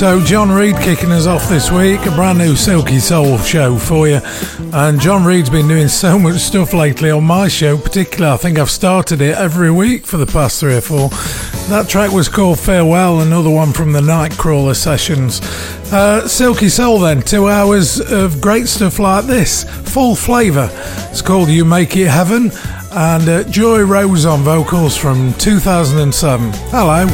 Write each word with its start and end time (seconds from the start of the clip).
So, 0.00 0.18
John 0.18 0.50
Reid 0.50 0.76
kicking 0.76 1.12
us 1.12 1.26
off 1.26 1.46
this 1.50 1.70
week, 1.70 2.00
a 2.06 2.10
brand 2.12 2.38
new 2.38 2.56
Silky 2.56 2.98
Soul 2.98 3.36
show 3.36 3.76
for 3.76 4.08
you. 4.08 4.22
And 4.72 4.98
John 4.98 5.26
Reid's 5.26 5.50
been 5.50 5.68
doing 5.68 5.88
so 5.88 6.18
much 6.18 6.40
stuff 6.40 6.72
lately 6.72 7.10
on 7.10 7.24
my 7.24 7.48
show, 7.48 7.76
particularly. 7.76 8.32
I 8.32 8.38
think 8.38 8.58
I've 8.58 8.70
started 8.70 9.20
it 9.20 9.36
every 9.36 9.70
week 9.70 10.06
for 10.06 10.16
the 10.16 10.24
past 10.24 10.58
three 10.58 10.74
or 10.74 10.80
four. 10.80 11.10
That 11.68 11.84
track 11.86 12.12
was 12.12 12.30
called 12.30 12.58
Farewell, 12.58 13.20
another 13.20 13.50
one 13.50 13.74
from 13.74 13.92
the 13.92 14.00
Nightcrawler 14.00 14.74
sessions. 14.74 15.42
Uh, 15.92 16.26
Silky 16.26 16.70
Soul, 16.70 17.00
then, 17.00 17.20
two 17.20 17.50
hours 17.50 18.00
of 18.00 18.40
great 18.40 18.68
stuff 18.68 18.98
like 18.98 19.26
this, 19.26 19.64
full 19.86 20.16
flavour. 20.16 20.70
It's 21.10 21.20
called 21.20 21.50
You 21.50 21.66
Make 21.66 21.94
It 21.98 22.08
Heaven, 22.08 22.52
and 22.92 23.28
uh, 23.28 23.44
Joy 23.50 23.82
Rose 23.82 24.24
on 24.24 24.40
vocals 24.40 24.96
from 24.96 25.34
2007. 25.34 26.52
Hello. 26.70 27.06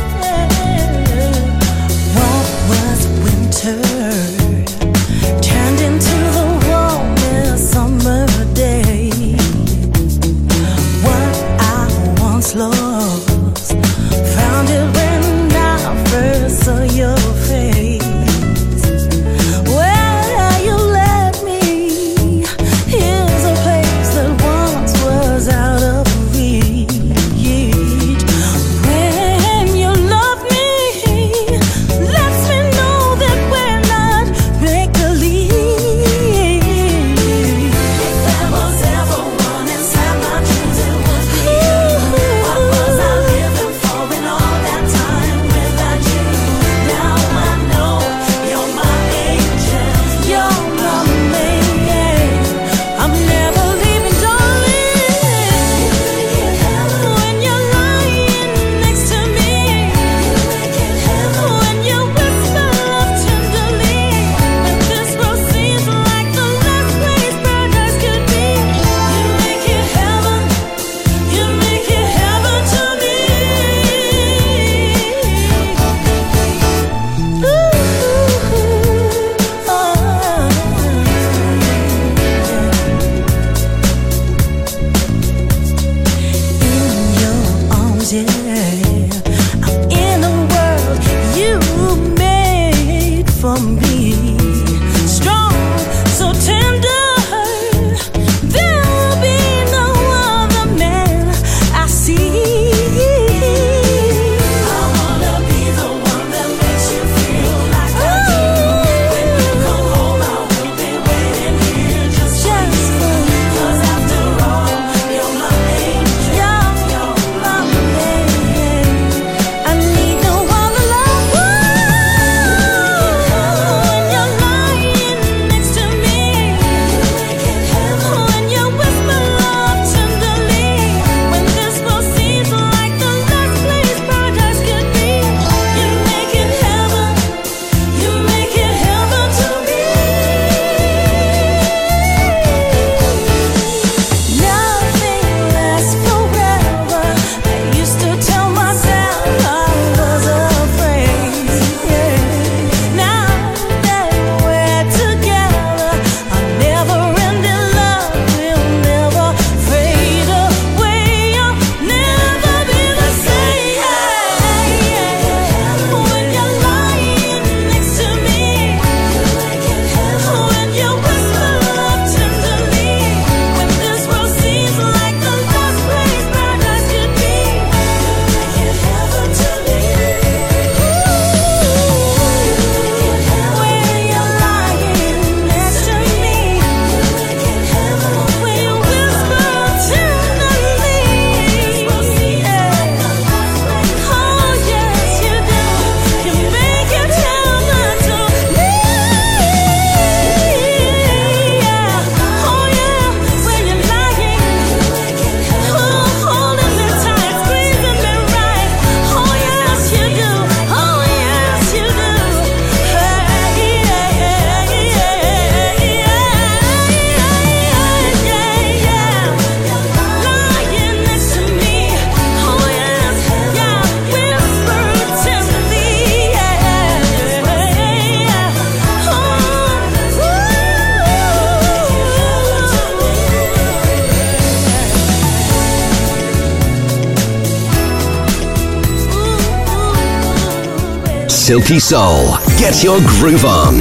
Silky 241.57 241.79
Soul. 241.79 242.37
Get 242.59 242.85
your 242.85 242.99
groove 243.01 243.47
on. 243.47 243.79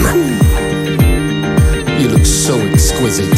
You 2.00 2.08
look 2.08 2.26
so 2.26 2.58
exquisite. 2.58 3.35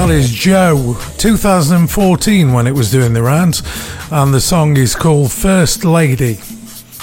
That 0.00 0.08
is 0.08 0.30
Joe, 0.30 0.96
2014 1.18 2.54
when 2.54 2.66
it 2.66 2.74
was 2.74 2.90
doing 2.90 3.12
the 3.12 3.22
rounds, 3.22 3.62
and 4.10 4.32
the 4.32 4.40
song 4.40 4.78
is 4.78 4.96
called 4.96 5.30
First 5.30 5.84
Lady. 5.84 6.38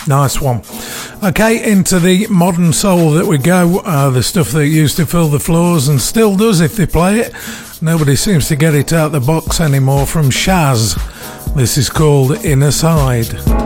Nice 0.07 0.41
one. 0.41 0.63
Okay, 1.23 1.71
into 1.71 1.99
the 1.99 2.25
modern 2.25 2.73
soul 2.73 3.11
that 3.11 3.27
we 3.27 3.37
go, 3.37 3.81
uh, 3.85 4.09
the 4.09 4.23
stuff 4.23 4.49
that 4.53 4.65
used 4.65 4.97
to 4.97 5.05
fill 5.05 5.27
the 5.27 5.39
floors 5.39 5.87
and 5.89 6.01
still 6.01 6.35
does 6.35 6.59
if 6.59 6.75
they 6.75 6.87
play 6.87 7.19
it. 7.19 7.33
Nobody 7.83 8.15
seems 8.15 8.47
to 8.47 8.55
get 8.55 8.73
it 8.73 8.91
out 8.91 9.11
the 9.11 9.19
box 9.19 9.61
anymore 9.61 10.07
from 10.07 10.31
Shaz. 10.31 10.95
This 11.53 11.77
is 11.77 11.91
called 11.91 12.43
Inner 12.43 12.71
Side. 12.71 13.56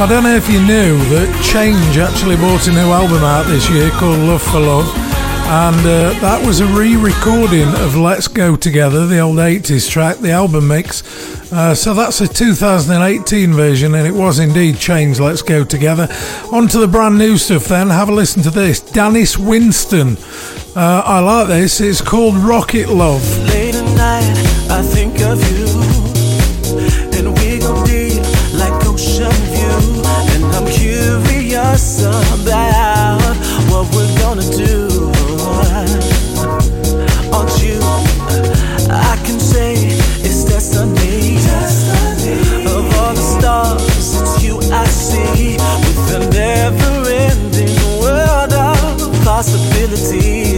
I 0.00 0.06
don't 0.06 0.22
know 0.22 0.36
if 0.36 0.48
you 0.48 0.60
knew 0.60 0.96
that 1.10 1.44
Change 1.52 1.98
actually 1.98 2.36
bought 2.36 2.68
a 2.68 2.70
new 2.70 2.92
album 2.92 3.24
out 3.24 3.46
this 3.46 3.68
year 3.68 3.90
called 3.90 4.20
Love 4.20 4.40
for 4.40 4.60
Love, 4.60 4.86
and 5.48 5.76
uh, 5.80 6.20
that 6.20 6.40
was 6.46 6.60
a 6.60 6.66
re 6.66 6.94
recording 6.94 7.66
of 7.82 7.96
Let's 7.96 8.28
Go 8.28 8.54
Together, 8.54 9.08
the 9.08 9.18
old 9.18 9.38
80s 9.38 9.90
track, 9.90 10.18
the 10.18 10.30
album 10.30 10.68
mix. 10.68 11.02
Uh, 11.52 11.74
so 11.74 11.94
that's 11.94 12.20
a 12.20 12.28
2018 12.28 13.52
version, 13.52 13.96
and 13.96 14.06
it 14.06 14.14
was 14.14 14.38
indeed 14.38 14.78
Change 14.78 15.18
Let's 15.18 15.42
Go 15.42 15.64
Together. 15.64 16.06
On 16.52 16.68
to 16.68 16.78
the 16.78 16.88
brand 16.88 17.18
new 17.18 17.36
stuff 17.36 17.64
then, 17.64 17.88
have 17.88 18.08
a 18.08 18.12
listen 18.12 18.40
to 18.44 18.50
this 18.50 18.78
Dennis 18.78 19.36
Winston. 19.36 20.16
Uh, 20.76 21.02
I 21.04 21.18
like 21.18 21.48
this, 21.48 21.80
it's 21.80 22.00
called 22.00 22.36
Rocket 22.36 22.88
Love. 22.88 23.26
Late 23.48 23.74
at 23.74 23.96
night, 23.96 24.70
I 24.70 24.80
think 24.80 25.20
of 25.22 25.42
you. 25.50 25.67
about 31.78 33.20
what 33.70 33.86
we're 33.94 34.18
gonna 34.18 34.42
do. 34.56 34.88
Aren't 37.32 37.62
you? 37.62 37.78
I 38.90 39.16
can 39.24 39.38
say 39.38 39.74
it's 40.26 40.44
destiny. 40.44 41.38
Of 42.66 43.16
stars, 43.16 44.20
it's 44.20 44.42
you 44.42 44.58
I 44.72 44.84
see 44.86 45.56
with 45.84 46.16
a 46.16 46.30
never-ending 46.32 47.76
world 48.00 48.52
of 48.52 49.24
possibilities. 49.24 50.57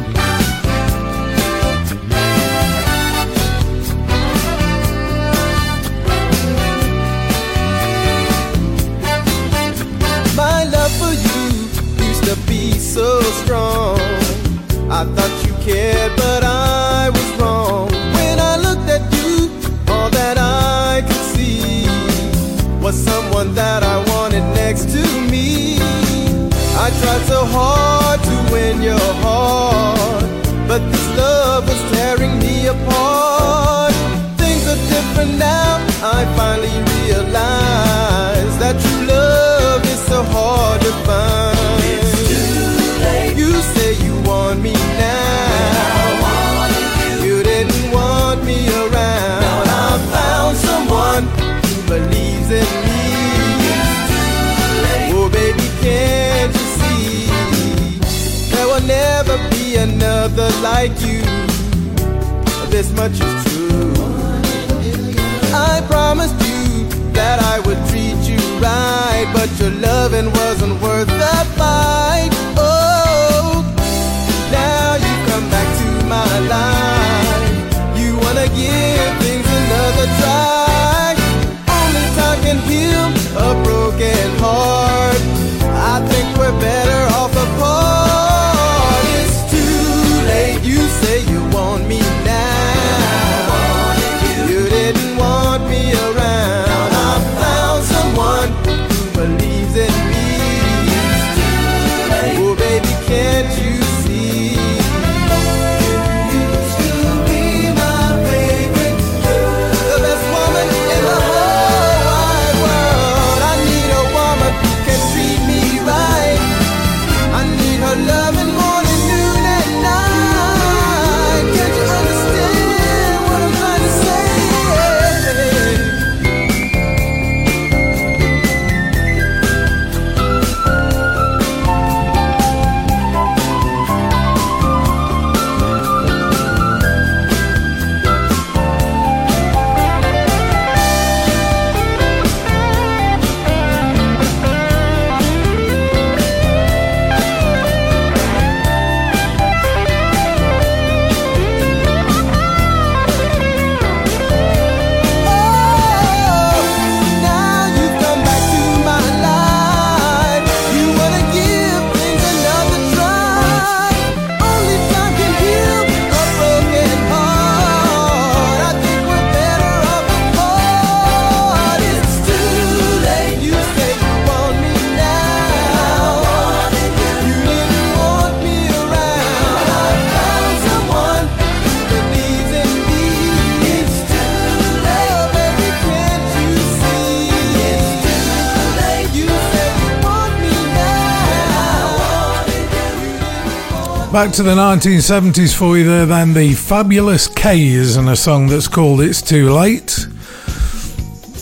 back 194.25 194.31
to 194.31 194.43
the 194.43 194.53
1970s 194.53 195.57
for 195.57 195.79
you 195.79 195.83
there, 195.83 196.05
then 196.05 196.31
the 196.31 196.53
Fabulous 196.53 197.27
K's 197.27 197.95
and 197.95 198.07
a 198.07 198.15
song 198.15 198.45
that's 198.45 198.67
called 198.67 199.01
It's 199.01 199.19
Too 199.19 199.49
Late. 199.49 200.05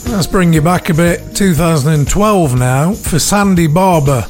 Let's 0.07 0.27
bring 0.27 0.53
you 0.53 0.61
back 0.61 0.89
a 0.89 0.93
bit, 0.93 1.35
2012 1.35 2.57
now, 2.57 2.93
for 2.93 3.19
Sandy 3.19 3.67
Barber. 3.67 4.25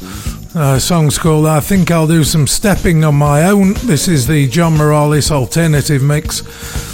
Uh, 0.55 0.79
song's 0.79 1.19
called 1.19 1.45
I 1.45 1.59
Think 1.59 1.91
I'll 1.91 2.07
Do 2.07 2.23
Some 2.23 2.47
Stepping 2.47 3.03
on 3.03 3.13
My 3.13 3.43
Own. 3.43 3.73
This 3.85 4.07
is 4.07 4.25
the 4.25 4.47
John 4.47 4.75
Morales 4.77 5.29
alternative 5.29 6.01
mix. 6.01 6.88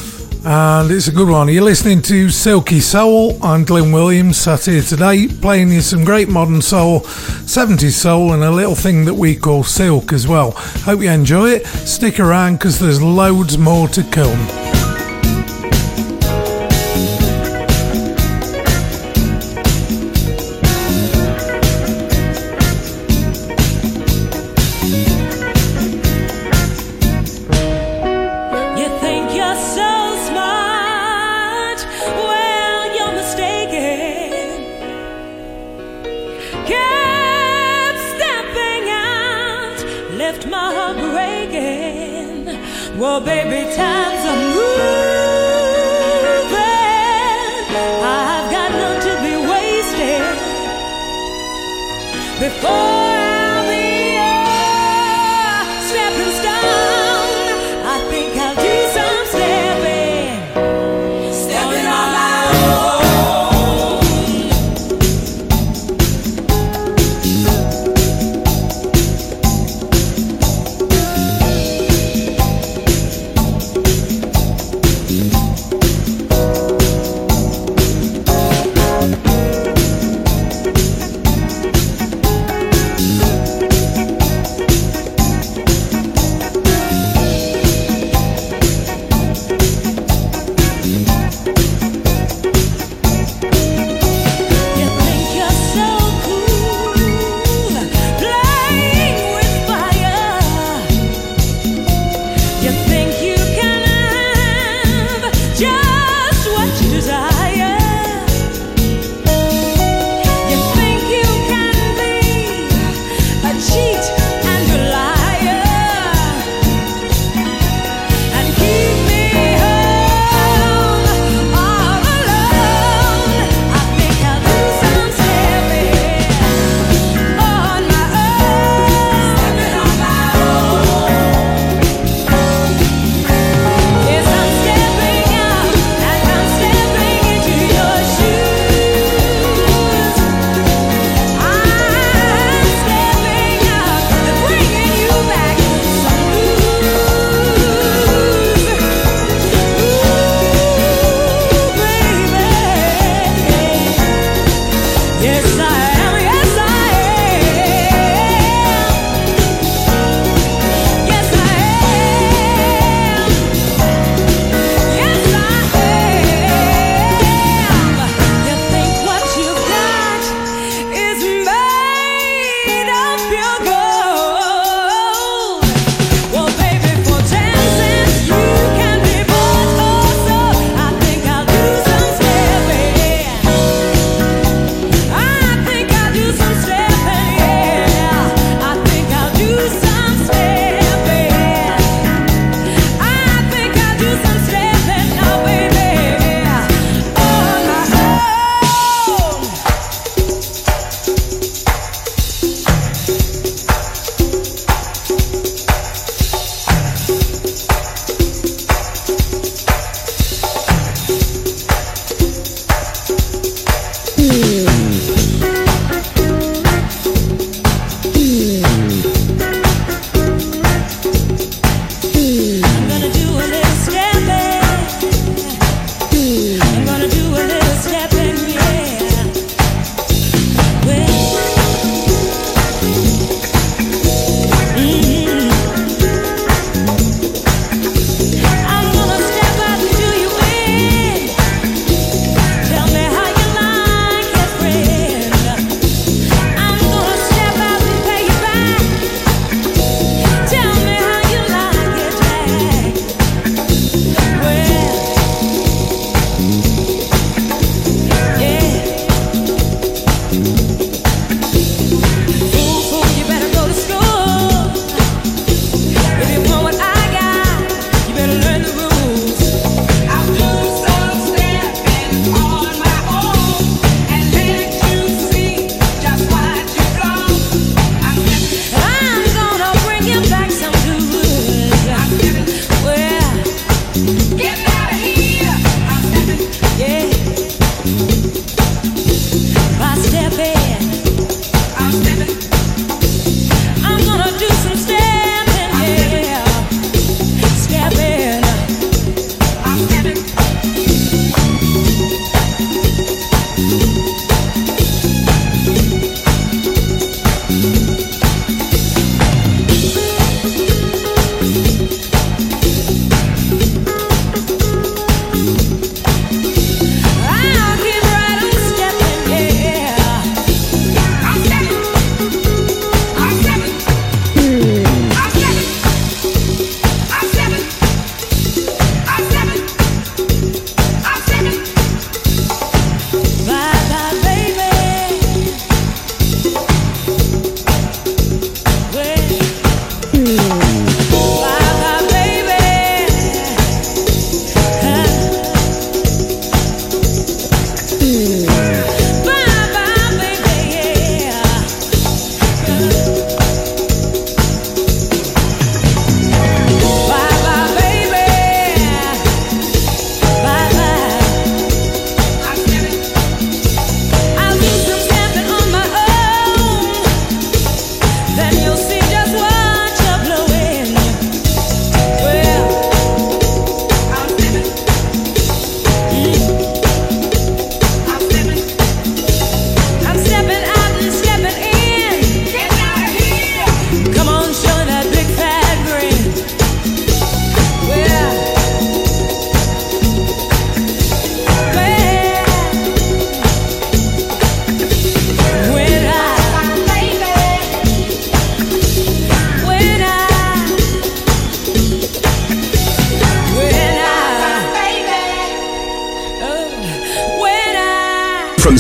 And 0.47 0.91
it's 0.91 1.08
a 1.08 1.12
good 1.12 1.27
one. 1.27 1.47
You're 1.47 1.63
listening 1.63 2.03
to 2.03 2.29
Silky 2.29 2.79
Soul. 2.79 3.43
I'm 3.43 3.63
Glyn 3.63 3.91
Williams, 3.91 4.38
sat 4.38 4.65
here 4.65 4.84
today 4.84 5.27
playing 5.27 5.71
you 5.71 5.81
some 5.81 6.05
great 6.05 6.29
modern 6.29 6.62
soul, 6.62 6.99
70s 6.99 7.93
soul, 7.93 8.31
and 8.31 8.43
a 8.43 8.51
little 8.51 8.75
thing 8.75 9.05
that 9.05 9.15
we 9.15 9.36
call 9.36 9.63
silk 9.63 10.13
as 10.13 10.27
well. 10.27 10.51
Hope 10.51 11.01
you 11.01 11.10
enjoy 11.10 11.49
it. 11.49 11.65
Stick 11.65 12.19
around 12.19 12.60
because 12.60 12.77
there's 12.77 13.01
loads 13.01 13.58
more 13.58 13.88
to 13.88 14.03
come. 14.03 14.85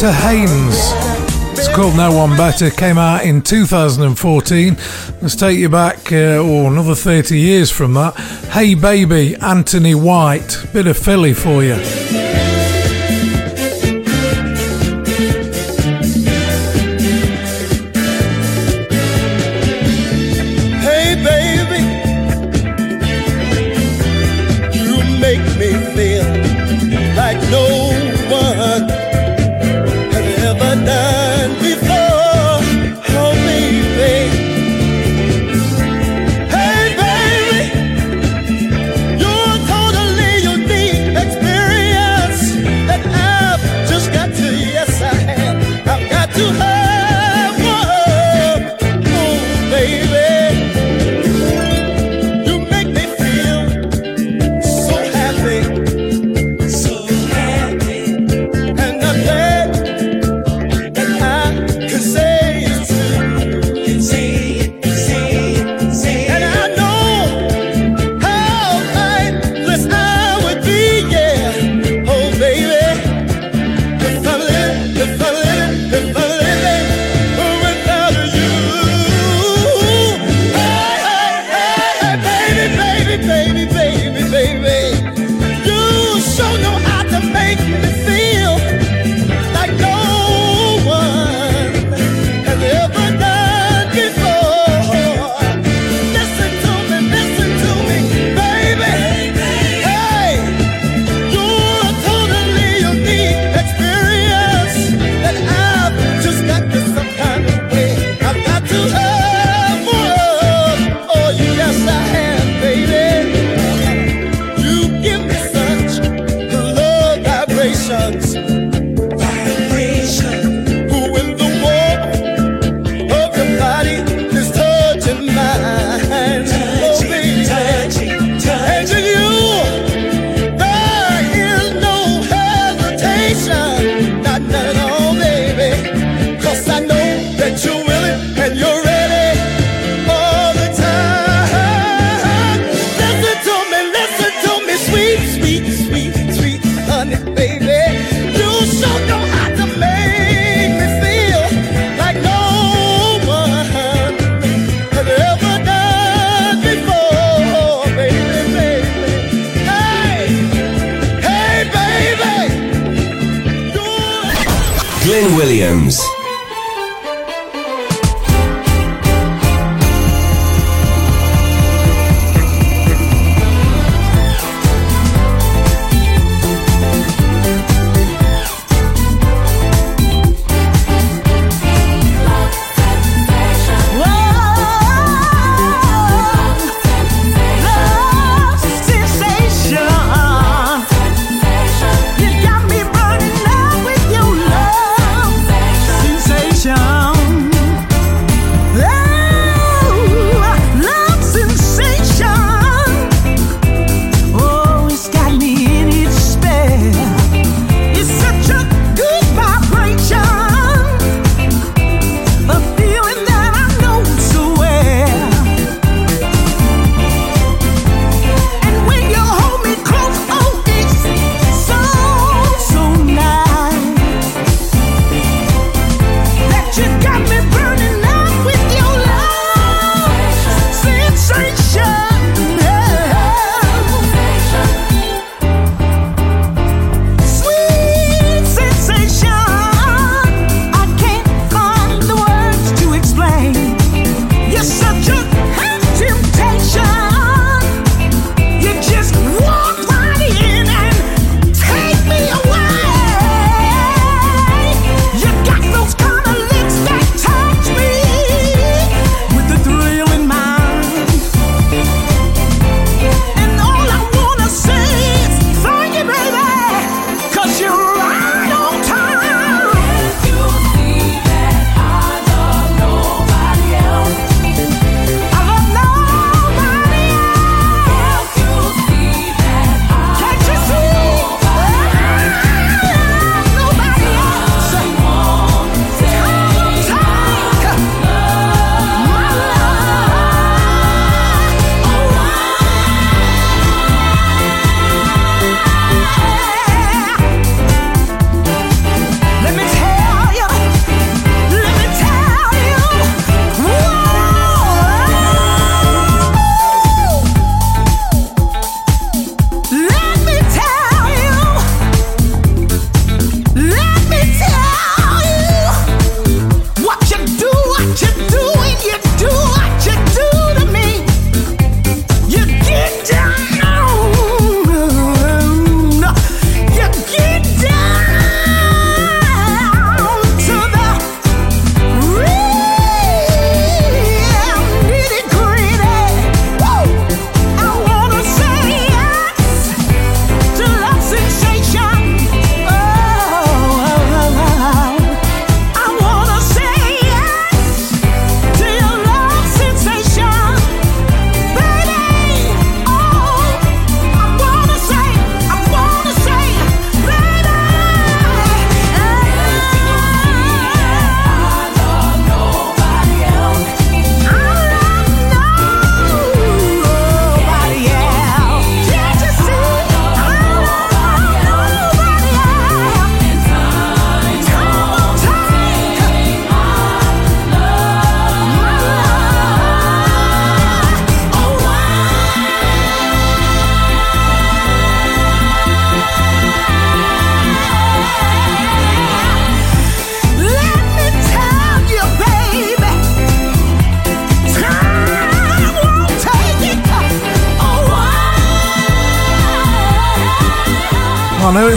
Victor 0.00 0.12
Haynes. 0.12 0.92
It's 1.58 1.66
called 1.74 1.96
No 1.96 2.12
One 2.12 2.36
Better. 2.36 2.70
Came 2.70 2.98
out 2.98 3.24
in 3.24 3.42
2014. 3.42 4.76
Let's 5.20 5.34
take 5.34 5.58
you 5.58 5.68
back, 5.68 6.12
uh, 6.12 6.38
oh, 6.38 6.68
another 6.68 6.94
30 6.94 7.36
years 7.36 7.72
from 7.72 7.94
that. 7.94 8.14
Hey 8.52 8.76
Baby, 8.76 9.34
Anthony 9.34 9.96
White. 9.96 10.66
Bit 10.72 10.86
of 10.86 10.96
Philly 10.96 11.34
for 11.34 11.64
you. 11.64 11.74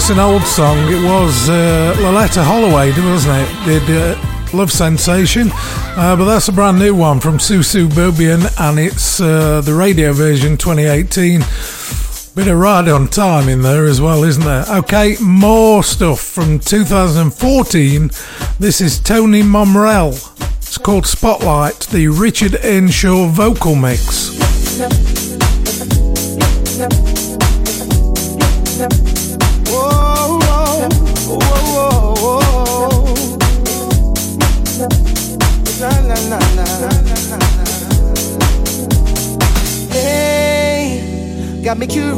It's 0.01 0.09
an 0.09 0.17
old 0.17 0.41
song. 0.41 0.79
It 0.91 1.03
was 1.05 1.47
uh, 1.47 1.93
Loleatta 1.99 2.43
Holloway, 2.43 2.89
wasn't 3.07 3.47
it? 3.47 3.65
Did 3.65 4.17
uh, 4.17 4.47
Love 4.51 4.71
Sensation. 4.71 5.51
Uh, 5.53 6.15
but 6.17 6.25
that's 6.25 6.47
a 6.47 6.51
brand 6.51 6.79
new 6.79 6.95
one 6.95 7.19
from 7.19 7.39
Su 7.39 7.61
Su 7.61 7.87
Bobien, 7.87 8.51
and 8.59 8.79
it's 8.79 9.21
uh, 9.21 9.61
the 9.61 9.75
radio 9.75 10.11
version 10.11 10.57
2018. 10.57 11.41
Bit 12.33 12.47
of 12.47 12.57
ride 12.57 12.87
on 12.87 13.09
time 13.09 13.47
in 13.47 13.61
there 13.61 13.85
as 13.85 14.01
well, 14.01 14.23
isn't 14.23 14.43
there? 14.43 14.65
Okay, 14.69 15.17
more 15.21 15.83
stuff 15.83 16.19
from 16.19 16.57
2014. 16.57 18.09
This 18.57 18.81
is 18.81 18.99
Tony 18.99 19.43
Momrelle. 19.43 20.15
It's 20.57 20.79
called 20.79 21.05
Spotlight, 21.05 21.81
the 21.91 22.07
Richard 22.07 22.57
Earnshaw 22.63 23.27
vocal 23.27 23.75
mix. 23.75 24.40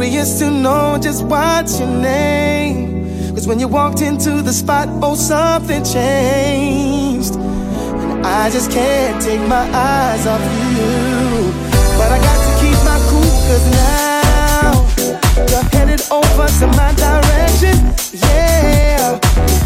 Curious 0.03 0.39
to 0.39 0.51
know 0.51 0.97
just 1.01 1.23
what's 1.23 1.79
your 1.79 1.87
name. 1.87 3.05
Cause 3.33 3.47
when 3.47 3.57
you 3.57 3.69
walked 3.69 4.01
into 4.01 4.41
the 4.41 4.51
spot, 4.51 4.89
oh, 5.01 5.15
something 5.15 5.81
changed. 5.81 7.35
And 7.35 8.25
I 8.25 8.49
just 8.49 8.69
can't 8.69 9.21
take 9.23 9.39
my 9.47 9.65
eyes 9.71 10.27
off 10.27 10.41
you. 10.75 11.53
But 11.97 12.11
I 12.11 12.19
got 12.19 12.39
to 12.45 12.51
keep 12.59 12.77
my 12.83 12.99
cool, 13.09 13.33
cause 13.47 13.65
now 13.71 14.73
you're 15.49 15.69
headed 15.71 16.01
over 16.11 16.47
to 16.59 16.67
my 16.75 16.91
direction. 16.99 17.75
Yeah, 18.27 19.19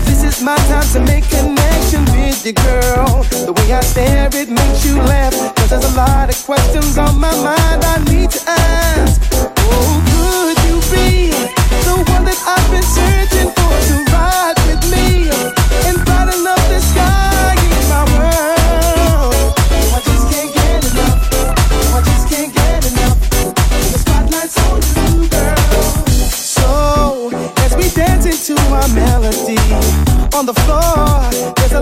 this 0.05 0.23
is 0.23 0.43
my 0.43 0.57
time 0.69 0.87
to 0.93 0.99
make 0.99 1.27
connection 1.29 2.05
with 2.13 2.45
you, 2.45 2.53
girl. 2.53 3.23
The 3.45 3.53
way 3.57 3.73
I 3.73 3.81
stare, 3.81 4.29
it 4.33 4.49
makes 4.49 4.85
you 4.85 4.97
laugh. 4.97 5.33
Cause 5.55 5.69
there's 5.71 5.93
a 5.93 5.97
lot 5.97 6.29
of 6.29 6.37
questions 6.45 6.95
on 6.99 7.19
my 7.19 7.33
mind 7.41 7.83
I 7.83 7.97
need 8.11 8.29
to 8.29 8.41
ask. 8.45 9.96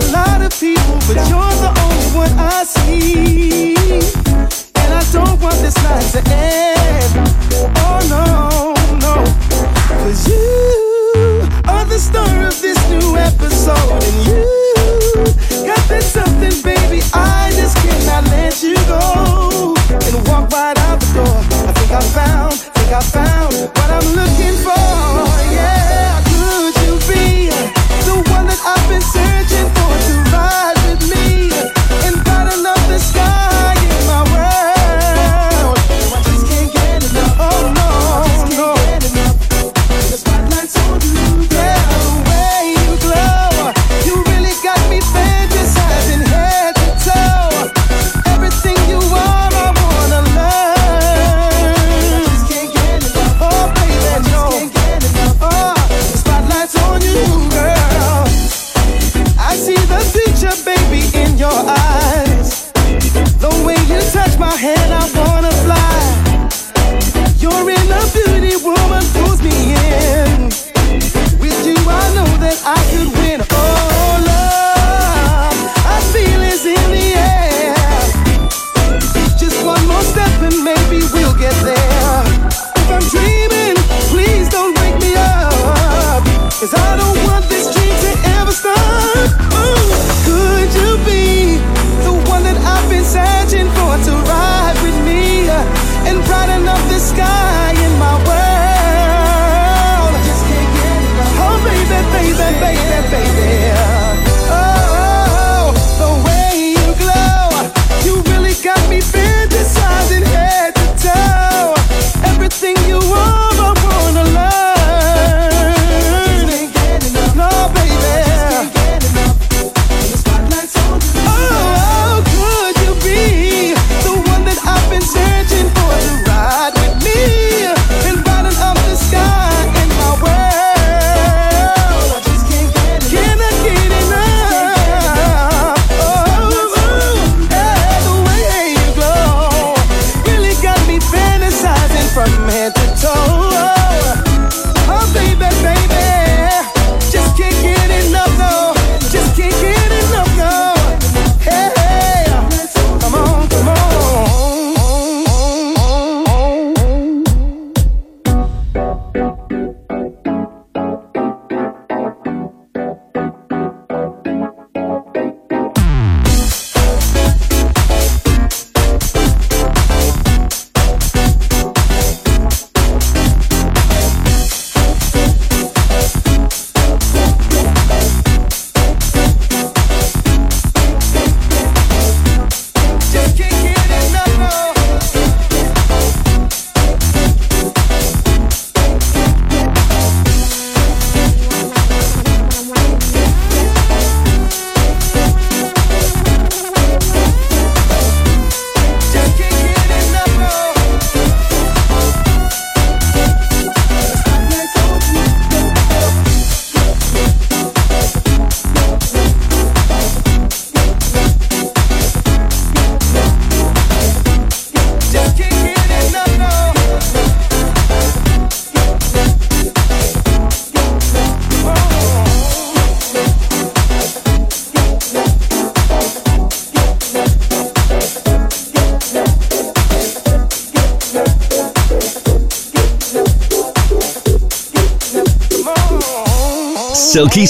there's 0.00 0.12
a 0.12 0.16
lot 0.16 0.35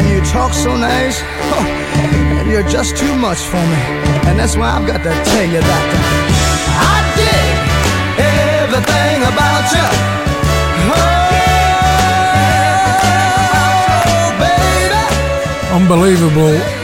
And 0.00 0.08
you 0.08 0.22
talk 0.22 0.54
so 0.54 0.74
nice, 0.74 1.20
oh, 1.52 1.66
and 2.40 2.48
you're 2.50 2.66
just 2.66 2.96
too 2.96 3.14
much 3.16 3.36
for 3.36 3.56
me. 3.56 3.82
And 4.24 4.38
that's 4.38 4.56
why 4.56 4.70
I've 4.70 4.86
got 4.86 5.02
to 5.02 5.12
tell 5.30 5.44
you 5.44 5.60
that 5.60 5.84
I 6.88 7.04
dig 7.20 7.58
everything 8.64 9.20
about 9.28 9.70
you. 9.76 9.88
Oh, 14.08 14.32
baby. 14.40 15.04
Unbelievable 15.76 16.79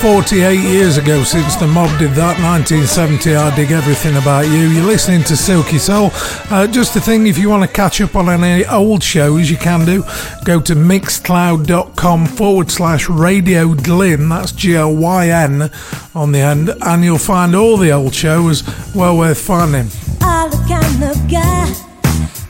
48 0.00 0.58
years 0.60 0.96
ago 0.96 1.22
since 1.24 1.56
the 1.56 1.66
mob 1.66 1.90
did 1.98 2.12
that 2.12 2.40
1970 2.40 3.36
i 3.36 3.54
dig 3.54 3.70
everything 3.70 4.16
about 4.16 4.46
you. 4.46 4.60
You're 4.68 4.86
listening 4.86 5.22
to 5.24 5.36
silky 5.36 5.76
soul. 5.76 6.08
Uh, 6.50 6.66
just 6.66 6.96
a 6.96 7.00
thing 7.00 7.26
if 7.26 7.36
you 7.36 7.50
want 7.50 7.68
to 7.68 7.76
catch 7.76 8.00
up 8.00 8.16
on 8.16 8.30
any 8.30 8.64
old 8.64 9.02
shows 9.02 9.50
you 9.50 9.58
can 9.58 9.84
do. 9.84 10.02
Go 10.44 10.58
to 10.62 10.74
mixcloud.com 10.74 12.26
forward 12.26 12.70
slash 12.70 13.10
radio 13.10 13.74
glyn 13.74 14.30
that's 14.30 14.52
g-l-y-n 14.52 15.70
on 16.14 16.32
the 16.32 16.40
end 16.40 16.70
and 16.80 17.04
you'll 17.04 17.18
find 17.18 17.54
all 17.54 17.76
the 17.76 17.92
old 17.92 18.14
shows 18.14 18.62
well 18.94 19.18
worth 19.18 19.40
finding. 19.40 19.88
I 20.22 20.46
look 20.46 20.66
kind 20.66 21.04
of 21.04 21.30
guy 21.30 21.74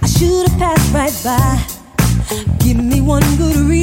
i 0.03 0.07
should 0.07 0.49
have 0.49 0.59
passed 0.59 0.95
right 0.95 1.25
by. 1.25 2.57
Give 2.65 2.77
me 2.77 3.01
one 3.01 3.23
good 3.37 3.57
reason 3.57 3.80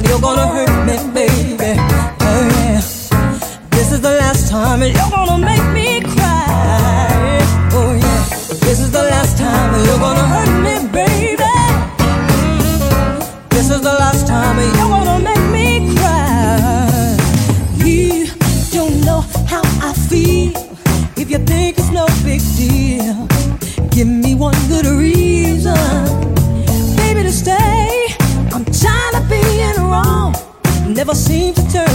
that 0.00 0.08
you're 0.08 0.20
gonna 0.20 0.46
hurt 0.46 0.86
me. 0.86 1.17
never 31.08 31.16
seemed 31.18 31.56
to 31.56 31.62
turn. 31.72 31.87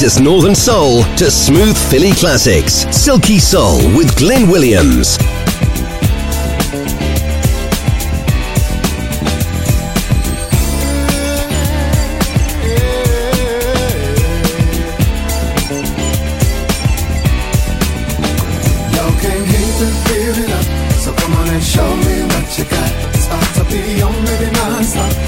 The 0.00 0.18
northern 0.22 0.54
soul 0.54 1.04
to 1.16 1.30
smooth 1.30 1.76
Philly 1.76 2.12
classics, 2.12 2.86
Silky 2.90 3.38
Soul 3.38 3.76
with 3.94 4.16
Glyn 4.16 4.48
Williams. 4.48 5.18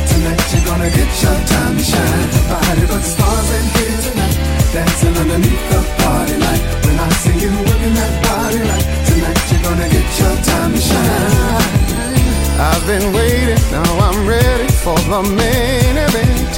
Tonight 0.09 0.53
you're 0.53 0.65
gonna 0.65 0.89
get 0.91 1.23
your 1.23 1.39
time 1.45 1.77
to 1.77 1.85
shine. 1.85 2.31
Body 2.49 2.87
but 2.87 3.03
tonight, 3.05 3.32
the 5.49 5.81
party 6.03 6.37
light. 6.37 6.63
When 6.85 6.99
I 6.99 7.09
see 7.23 7.37
you 7.39 7.51
working 7.51 7.95
that 7.95 8.13
body 8.27 8.61
right, 8.63 8.87
tonight 9.09 9.39
you're 9.51 9.65
gonna 9.67 9.89
get 9.89 10.07
your 10.19 10.37
time 10.45 10.73
to 10.75 10.81
shine. 10.81 12.13
I've 12.61 12.85
been 12.87 13.13
waiting, 13.13 13.63
now 13.73 13.89
I'm 14.07 14.27
ready 14.27 14.69
for 14.85 14.99
the 15.11 15.23
main 15.23 15.97
event. 15.99 16.53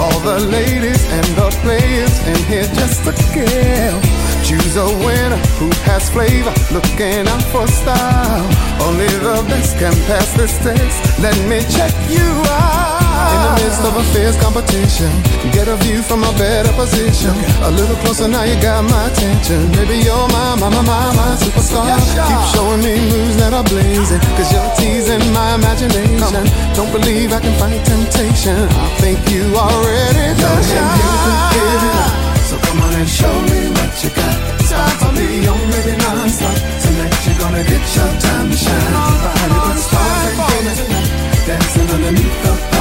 All 0.00 0.18
the 0.20 0.40
ladies 0.40 1.04
and 1.12 1.26
the 1.36 1.48
players 1.62 2.14
in 2.26 2.38
here 2.50 2.68
just 2.74 3.04
to 3.04 3.12
kill. 3.34 3.96
Choose 4.42 4.76
a 4.76 4.88
winner 5.04 5.36
who 5.60 5.70
has 5.84 6.08
flavor, 6.10 6.54
looking 6.72 7.28
out 7.28 7.44
for 7.52 7.66
style. 7.68 8.46
Only 8.82 9.06
the 9.06 9.44
best 9.48 9.78
can 9.78 9.92
pass 10.06 10.32
this 10.34 10.58
test. 10.58 11.20
Let 11.20 11.36
me 11.48 11.60
check 11.70 11.94
you 12.10 12.26
out. 12.48 13.11
In 13.12 13.38
the 13.44 13.52
midst 13.60 13.82
of 13.84 13.94
a 13.96 14.04
fierce 14.12 14.36
competition, 14.40 15.12
get 15.52 15.68
a 15.68 15.76
view 15.84 16.02
from 16.02 16.24
a 16.24 16.32
better 16.40 16.72
position. 16.72 17.32
A 17.62 17.70
little 17.70 17.96
closer 18.02 18.28
now, 18.28 18.44
you 18.44 18.56
got 18.60 18.84
my 18.84 19.08
attention. 19.08 19.70
Maybe 19.76 20.00
you're 20.06 20.28
my, 20.32 20.56
my, 20.56 20.68
my, 20.68 20.82
my, 20.82 21.04
my 21.16 21.30
superstar. 21.36 21.86
Keep 22.28 22.42
showing 22.54 22.80
me 22.80 22.94
moves 23.12 23.36
that 23.36 23.52
are 23.52 23.64
blazing, 23.64 24.20
cause 24.36 24.50
you're 24.52 24.70
teasing 24.80 25.24
my 25.32 25.54
imagination. 25.54 26.44
Don't 26.76 26.92
believe 26.92 27.32
I 27.32 27.40
can 27.40 27.54
fight 27.60 27.80
temptation. 27.84 28.56
I 28.68 28.88
think 29.02 29.18
you 29.28 29.44
are 29.56 29.78
ready 29.84 30.28
to 30.32 30.50
shine. 30.70 32.32
So 32.48 32.56
come 32.64 32.80
on 32.80 32.92
and 32.96 33.08
show 33.08 33.32
me 33.48 33.60
what 33.76 33.92
you 34.04 34.10
got. 34.12 34.36
Start 34.68 34.94
to 35.04 35.08
be 35.16 35.46
on 35.48 35.60
maybe 35.72 35.94
non-stop. 36.00 36.56
Tonight 36.82 37.16
you're 37.24 37.40
gonna 37.40 37.64
get 37.64 37.84
your 37.96 38.10
time 38.24 38.46
to 38.50 38.56
shine. 38.56 38.92
Body 38.92 39.58
but 39.68 39.78
stars 39.78 40.80
and. 40.80 41.22
Dancing 41.44 41.90
underneath 41.90 42.42
the 42.44 42.71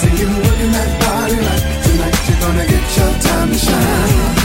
see 0.00 0.14
you 0.20 0.28
working 0.28 0.72
that 0.76 0.90
body 1.02 1.38
right. 1.46 1.64
Tonight 1.84 2.16
you're 2.28 2.40
gonna 2.44 2.66
get 2.66 2.84
your 2.96 3.12
time 3.20 3.48
to 3.52 3.58
shine. 3.58 4.36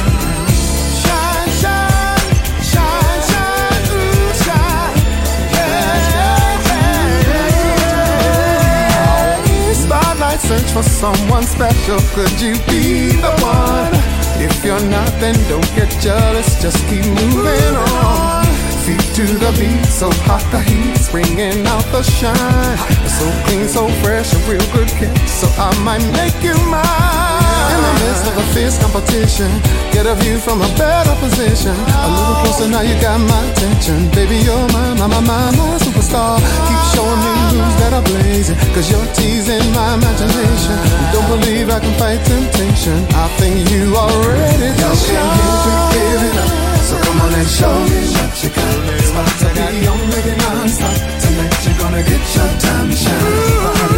Search 10.51 10.71
for 10.71 10.83
someone 10.83 11.43
special. 11.43 11.99
Could 12.13 12.41
you 12.41 12.55
be 12.67 13.11
the 13.11 13.31
one? 13.39 13.93
If 14.41 14.65
you're 14.65 14.83
not, 14.89 15.09
then 15.21 15.35
don't 15.47 15.75
get 15.75 15.89
jealous. 16.01 16.61
Just 16.61 16.77
keep 16.87 17.05
moving 17.05 17.75
on. 17.75 18.50
Feet 18.81 19.13
to 19.13 19.25
the 19.37 19.53
beat, 19.61 19.85
so 19.85 20.09
hot 20.25 20.41
the 20.49 20.57
heat's 20.57 21.11
bringing 21.11 21.67
out 21.69 21.85
the 21.93 22.01
shine. 22.01 22.77
So 23.05 23.29
clean, 23.45 23.69
so 23.69 23.85
fresh, 24.01 24.33
a 24.33 24.39
real 24.49 24.65
good 24.73 24.89
kick. 24.97 25.13
So 25.29 25.45
I 25.61 25.69
might 25.85 26.01
make 26.17 26.33
you 26.41 26.57
mine. 26.65 27.61
In 27.77 27.77
the 27.77 27.93
midst 28.01 28.25
of 28.25 28.33
a 28.41 28.45
fierce 28.57 28.81
competition, 28.81 29.53
get 29.93 30.09
a 30.09 30.15
view 30.25 30.41
from 30.41 30.65
a 30.65 30.69
better 30.81 31.13
position. 31.21 31.77
A 31.77 32.09
little 32.09 32.37
closer 32.41 32.67
now, 32.73 32.81
you 32.81 32.97
got 32.97 33.21
my 33.21 33.41
attention. 33.53 34.09
Baby, 34.17 34.41
you're 34.41 34.65
my, 34.73 34.97
my, 34.97 35.05
my, 35.05 35.21
my, 35.29 35.53
my 35.53 35.77
superstar. 35.77 36.41
Keep 36.41 36.81
showing 36.97 37.21
me 37.21 37.33
moves 37.53 37.77
that 37.85 37.93
are 37.93 38.01
blazing, 38.01 38.57
cause 38.73 38.89
you're 38.89 39.05
teasing 39.13 39.61
my 39.77 39.93
imagination. 39.93 40.77
Don't 41.13 41.29
believe 41.29 41.69
I 41.69 41.77
can 41.77 41.93
fight 42.01 42.17
temptation. 42.25 42.97
I 43.13 43.29
think 43.37 43.61
you 43.69 43.93
are 43.93 44.15
ready 44.25 44.73
to 44.73 44.89
shine. 44.97 46.60
So 46.91 46.99
come 46.99 47.21
on 47.21 47.33
and 47.33 47.47
show 47.47 47.71
me 47.87 47.99
what 48.19 48.43
you 48.43 48.49
got. 48.51 48.75
Start 49.09 49.31
to 49.39 49.47
be 49.55 49.87
on 49.87 50.01
maybe 50.11 50.35
non-stop. 50.43 50.97
Tonight 51.23 51.55
you're 51.63 51.79
gonna 51.79 52.03
get 52.03 52.23
your 52.35 52.51
time 52.59 52.87
to 52.91 52.97
shine. 53.03 53.31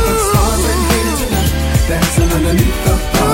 But 0.05 0.19
stars 0.29 0.65
in 0.71 0.79
here 0.91 1.15
tonight. 1.21 1.51
Dancing 1.89 2.31
underneath 2.37 2.79
the 2.85 2.93
party 3.17 3.32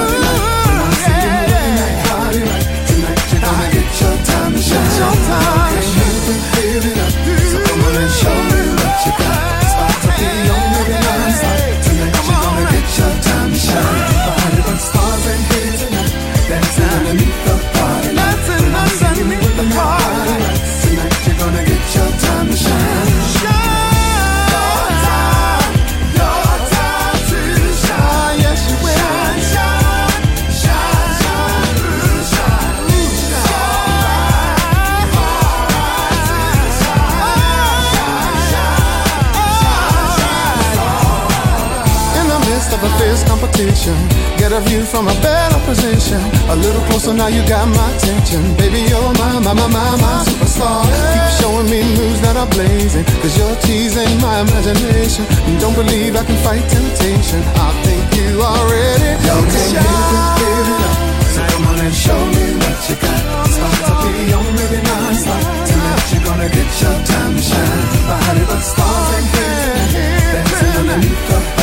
get 44.50 44.62
a 44.62 44.70
view 44.70 44.84
from 44.84 45.08
a 45.08 45.14
better 45.22 45.60
position. 45.66 46.20
A 46.50 46.56
little 46.56 46.82
closer 46.90 47.14
now, 47.14 47.28
you 47.28 47.42
got 47.48 47.68
my 47.68 47.88
attention. 47.96 48.42
Baby, 48.58 48.82
you're 48.90 49.14
my, 49.22 49.40
my, 49.40 49.54
my, 49.54 49.68
my, 49.68 49.90
my 50.02 50.16
superstar. 50.26 50.86
Keep 50.90 51.42
showing 51.42 51.70
me 51.70 51.82
moves 51.98 52.22
that 52.22 52.36
are 52.36 52.50
blazing, 52.50 53.06
cause 53.22 53.38
you're 53.38 53.56
teasing 53.62 54.10
my 54.22 54.42
imagination. 54.42 55.26
And 55.46 55.60
don't 55.60 55.76
believe 55.76 56.16
I 56.16 56.24
can 56.26 56.38
fight 56.42 56.66
temptation. 56.70 57.42
I 57.62 57.70
think 57.86 58.04
you 58.18 58.42
are 58.42 58.64
ready. 58.66 59.12
You 59.22 59.38
feel 59.54 59.76
it 59.78 60.70
up? 60.74 60.98
So 61.34 61.42
come 61.54 61.68
on 61.70 61.80
and 61.86 61.94
show 61.94 62.22
me 62.34 62.46
what 62.58 62.78
you 62.90 62.96
got. 62.98 63.22
It's 63.46 63.58
about 63.58 64.02
to 64.02 64.10
be 64.18 64.34
on, 64.34 64.46
maybe 64.58 64.80
non-stop. 64.82 65.44
Tonight 65.70 66.06
you're 66.10 66.26
gonna 66.26 66.50
get 66.50 66.70
your 66.82 66.98
time 67.06 67.34
to 67.38 67.42
shine. 67.42 67.86
Body 68.10 68.44
but 68.50 68.62
stars 68.66 69.10
and 69.14 69.28
hands, 69.30 69.94
dancing 70.34 70.74
underneath 70.80 71.24
the 71.30 71.59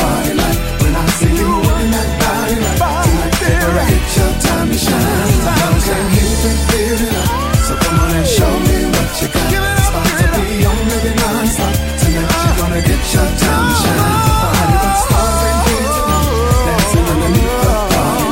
me 9.21 9.27
what 9.27 9.33
you 9.33 9.33
got. 9.33 9.77
It's 9.77 9.89
about 9.89 10.07
to 10.07 10.27
be 10.35 10.65
on, 10.65 10.77
maybe 10.87 11.11
non-stop. 11.15 11.73
Tonight 11.99 12.37
you're 12.45 12.57
gonna 12.57 12.81
get 12.81 13.01
your 13.13 13.29
time 13.37 13.67
to 13.67 13.75
shine. 13.81 14.25
Body 14.43 14.77
but 14.77 14.95
stars 14.97 15.41
and 15.47 15.59
hands 15.67 15.95
tonight, 15.97 16.65
dancing 16.67 17.07
underneath 17.07 17.61
the 17.61 17.73
party. 17.93 18.25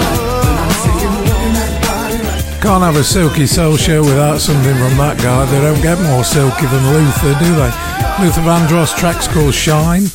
When 0.45 0.55
I 0.57 0.69
see 0.81 0.95
you 1.01 1.09
moving 1.09 1.53
that 1.55 1.73
body 1.86 2.17
right. 2.27 2.61
Can't 2.61 2.83
have 2.83 2.95
a 2.95 3.03
silky 3.03 3.47
soul 3.47 3.77
show 3.77 4.01
without 4.03 4.39
something 4.39 4.75
from 4.75 4.97
that 4.97 5.17
guy. 5.17 5.45
They 5.45 5.61
don't 5.61 5.81
get 5.81 5.99
more 6.01 6.23
silky 6.23 6.65
than 6.65 6.83
Luther, 6.93 7.33
do 7.39 7.49
they? 7.55 7.71
Luther 8.21 8.41
Vandross, 8.41 8.95
track's 8.95 9.27
called 9.27 9.53
Shine. 9.53 10.09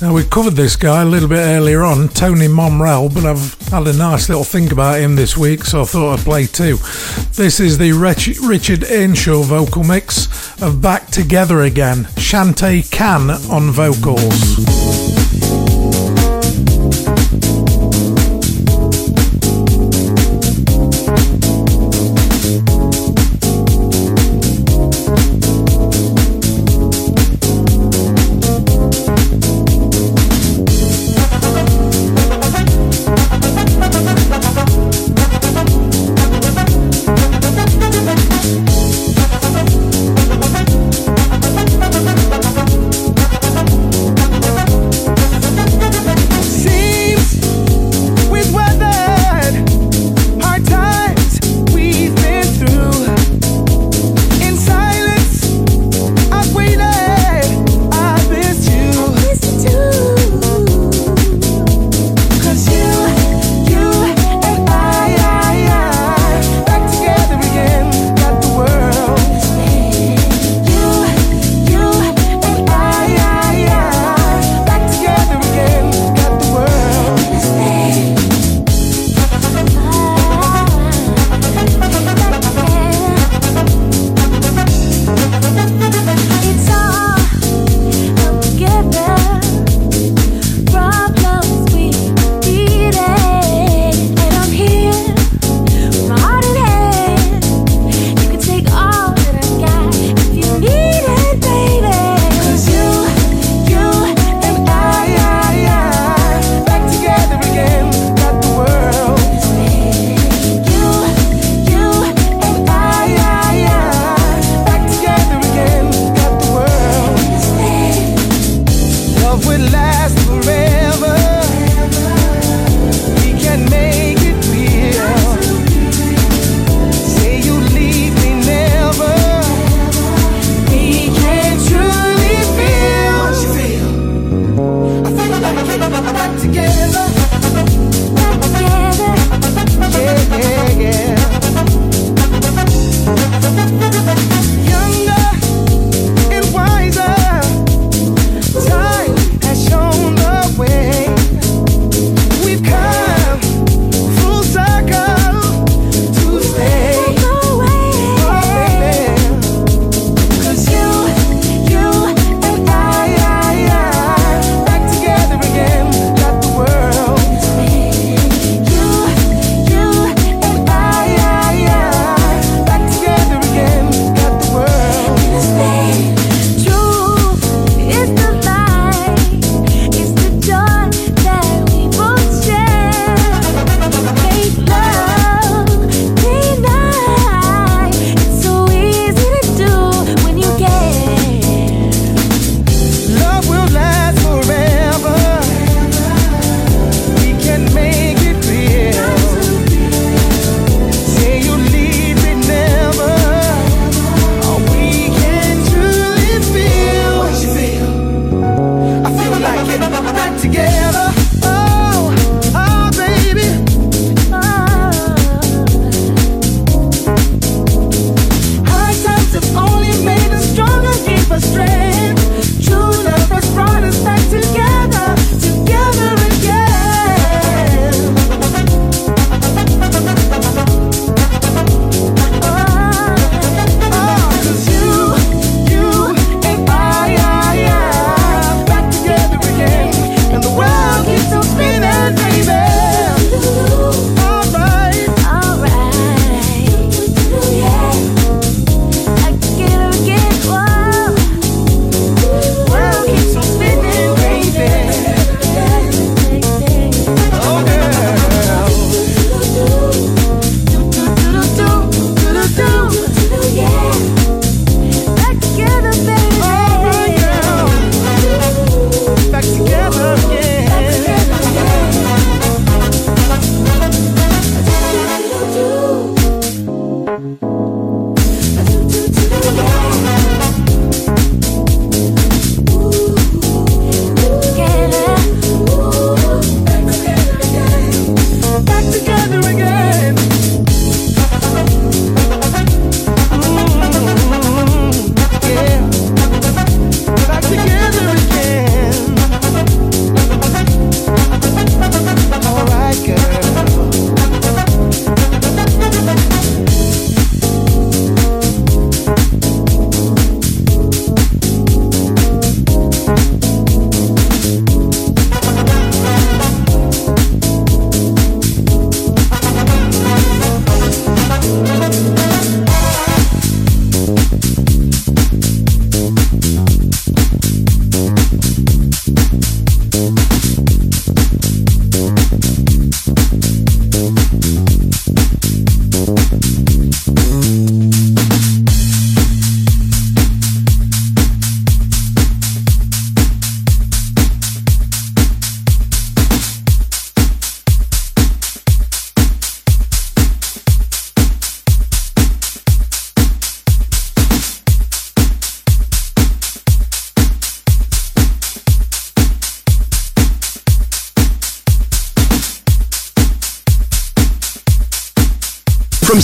Now, 0.00 0.12
we 0.14 0.24
covered 0.24 0.54
this 0.54 0.74
guy 0.74 1.02
a 1.02 1.04
little 1.04 1.28
bit 1.28 1.38
earlier 1.38 1.82
on, 1.82 2.08
Tony 2.08 2.48
Momrelle, 2.48 3.12
but 3.12 3.24
I've 3.24 3.56
had 3.72 3.88
a 3.88 3.92
nice 3.94 4.28
little 4.28 4.44
think 4.44 4.70
about 4.70 5.00
him 5.00 5.16
this 5.16 5.34
week, 5.34 5.64
so 5.64 5.80
I 5.80 5.84
thought 5.84 6.18
I'd 6.18 6.24
play 6.24 6.46
two. 6.46 6.76
This 7.36 7.58
is 7.58 7.78
the 7.78 7.92
Rich- 7.92 8.38
Richard 8.42 8.84
Earnshaw 8.84 9.40
vocal 9.44 9.82
mix 9.82 10.28
of 10.60 10.82
Back 10.82 11.06
Together 11.06 11.62
Again, 11.62 12.04
Shante 12.16 12.90
Can 12.90 13.30
on 13.30 13.70
vocals. 13.70 14.81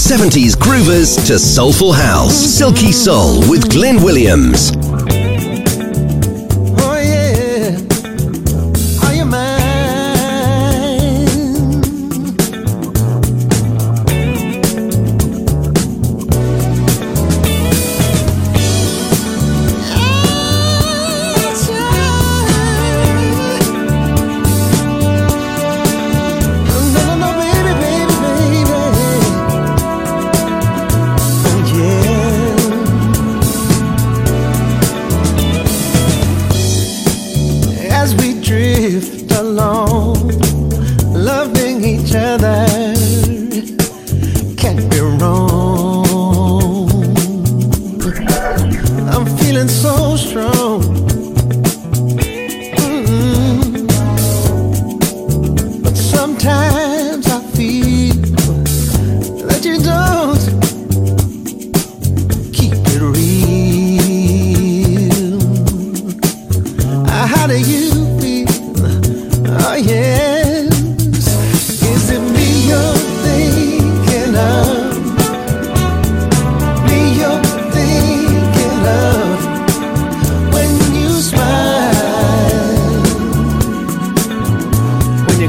70s 0.09 0.57
groovers 0.57 1.27
to 1.27 1.39
soulful 1.39 1.93
house. 1.93 2.33
Silky 2.33 2.93
Soul 2.93 3.41
with 3.41 3.69
Glyn 3.71 4.03
Williams. 4.03 4.78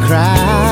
cry. 0.01 0.68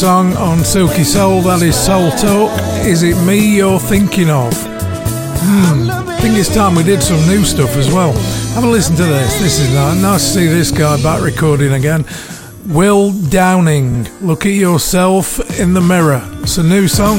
song 0.00 0.34
on 0.38 0.64
Silky 0.64 1.04
Soul, 1.04 1.42
that 1.42 1.60
is 1.60 1.76
Soul 1.76 2.10
Talk. 2.12 2.50
Is 2.86 3.02
it 3.02 3.22
me 3.26 3.56
you're 3.56 3.78
thinking 3.78 4.30
of? 4.30 4.50
Hmm, 4.54 5.90
I 5.90 6.18
think 6.22 6.38
it's 6.38 6.48
time 6.54 6.74
we 6.74 6.84
did 6.84 7.02
some 7.02 7.18
new 7.28 7.44
stuff 7.44 7.76
as 7.76 7.92
well. 7.92 8.14
Have 8.54 8.64
a 8.64 8.66
listen 8.66 8.96
to 8.96 9.04
this. 9.04 9.38
This 9.40 9.60
is 9.60 9.70
nice. 9.74 10.00
Nice 10.00 10.24
to 10.24 10.38
see 10.38 10.46
this 10.46 10.70
guy 10.70 10.96
back 11.02 11.22
recording 11.22 11.74
again. 11.74 12.06
Will 12.68 13.12
Downing, 13.12 14.08
Look 14.22 14.46
at 14.46 14.52
Yourself 14.52 15.60
in 15.60 15.74
the 15.74 15.82
Mirror. 15.82 16.22
It's 16.44 16.56
a 16.56 16.62
new 16.62 16.88
song. 16.88 17.18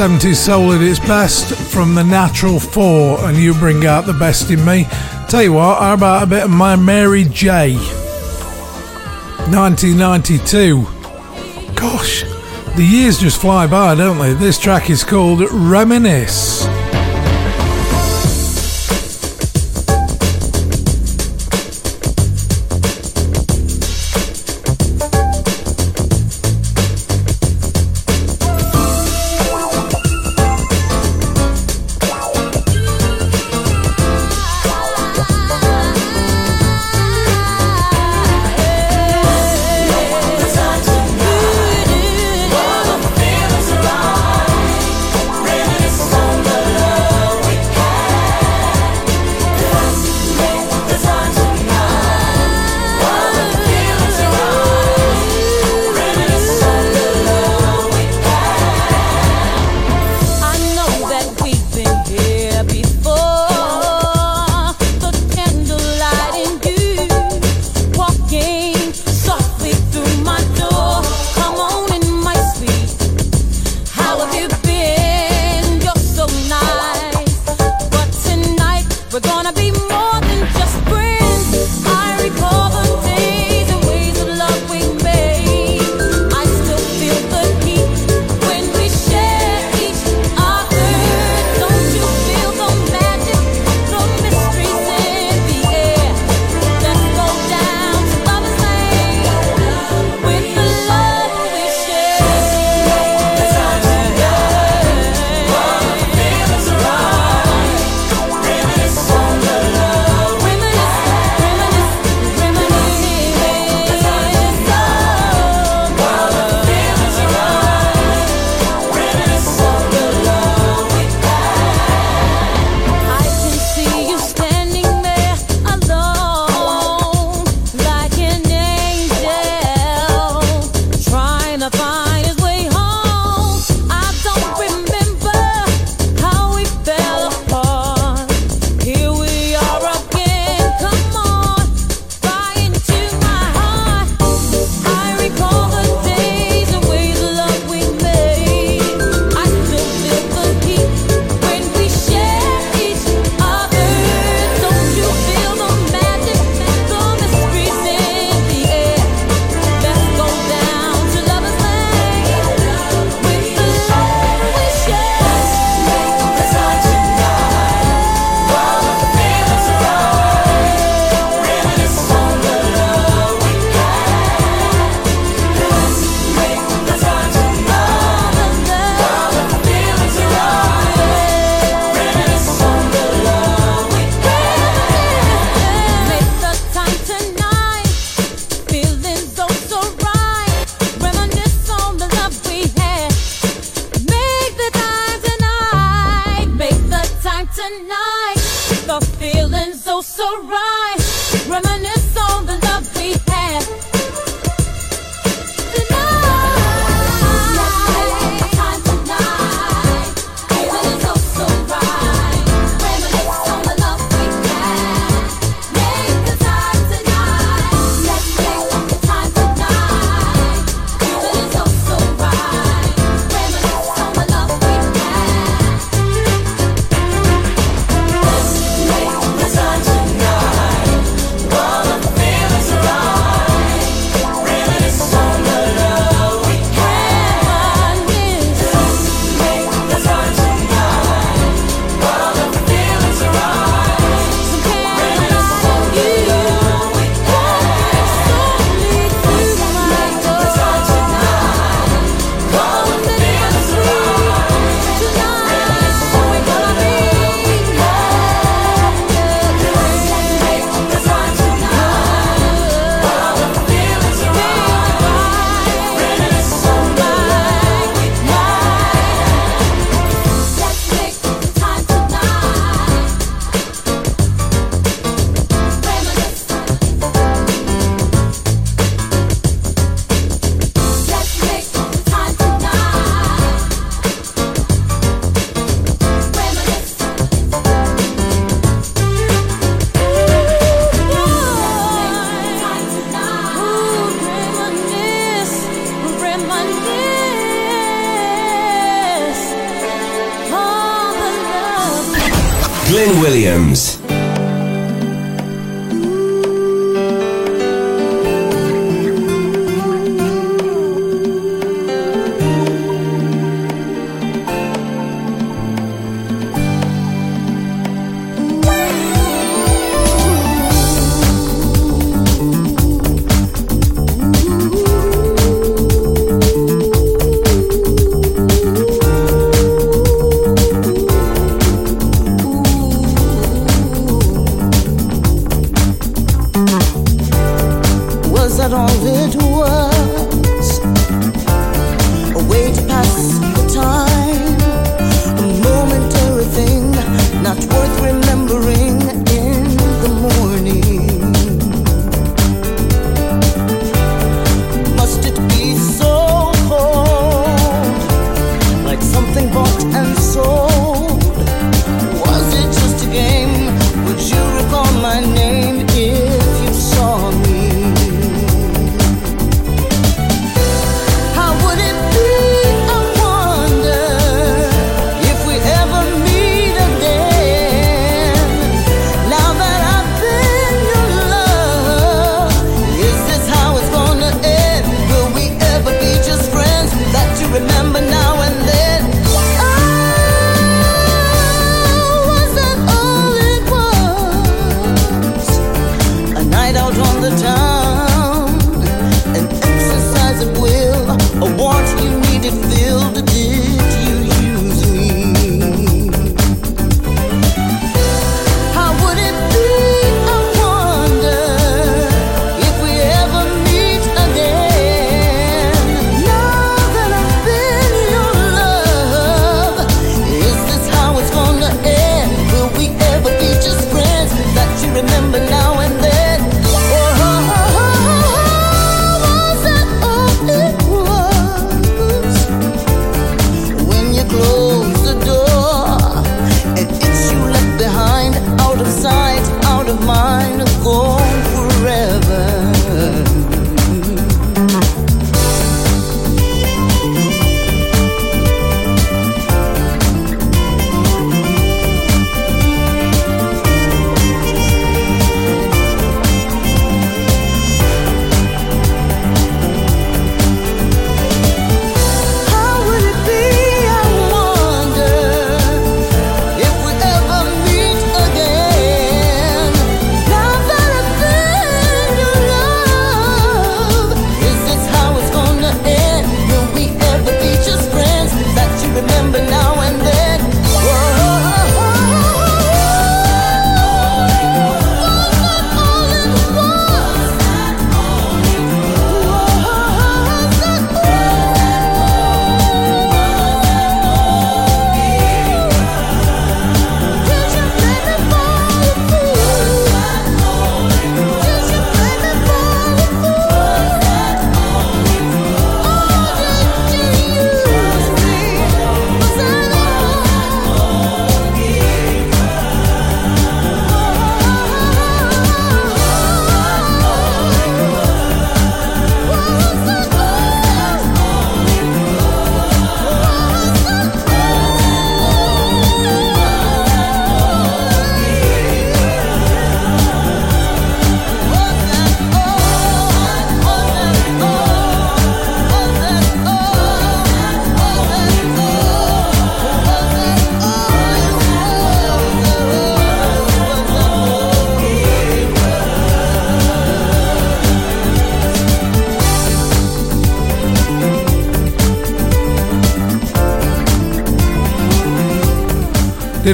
70s 0.00 0.36
soul 0.36 0.72
at 0.72 0.80
its 0.80 0.98
best 0.98 1.54
from 1.70 1.94
the 1.94 2.02
Natural 2.02 2.58
Four, 2.58 3.22
and 3.28 3.36
you 3.36 3.52
bring 3.52 3.84
out 3.84 4.06
the 4.06 4.14
best 4.14 4.50
in 4.50 4.64
me. 4.64 4.86
Tell 5.28 5.42
you 5.42 5.52
what, 5.52 5.78
how 5.78 5.92
about 5.92 6.22
a 6.22 6.26
bit 6.26 6.44
of 6.44 6.50
my 6.50 6.74
Mary 6.74 7.24
J? 7.24 7.74
1992. 9.52 10.86
Gosh, 11.74 12.22
the 12.76 12.82
years 12.82 13.18
just 13.18 13.38
fly 13.42 13.66
by, 13.66 13.94
don't 13.94 14.16
they? 14.16 14.32
This 14.32 14.58
track 14.58 14.88
is 14.88 15.04
called 15.04 15.42
Reminisce. 15.52 16.59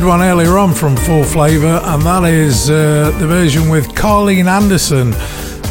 one 0.07 0.23
earlier 0.23 0.57
on 0.57 0.73
from 0.73 0.97
Full 0.97 1.24
Flavour, 1.24 1.81
and 1.83 2.03
that 2.03 2.24
is 2.24 2.70
uh, 2.70 3.11
the 3.19 3.27
version 3.27 3.69
with 3.69 3.89
Carleen 3.89 4.47
Anderson 4.47 5.09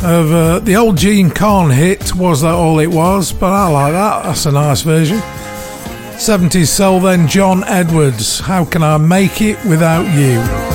of 0.04 0.32
uh, 0.32 0.60
the 0.60 0.76
old 0.76 0.98
Jean 0.98 1.30
Carn 1.30 1.70
hit, 1.72 2.14
Was 2.16 2.42
That 2.42 2.54
All 2.54 2.80
It 2.80 2.88
Was? 2.88 3.32
But 3.32 3.54
I 3.54 3.68
like 3.70 3.94
that, 3.94 4.24
that's 4.24 4.46
a 4.46 4.52
nice 4.52 4.82
version. 4.82 5.18
70s 5.18 6.68
soul 6.68 7.00
then, 7.00 7.28
John 7.28 7.64
Edwards, 7.64 8.40
How 8.40 8.66
Can 8.66 8.84
I 8.84 8.98
Make 8.98 9.42
It 9.42 9.64
Without 9.66 10.06
You? 10.14 10.75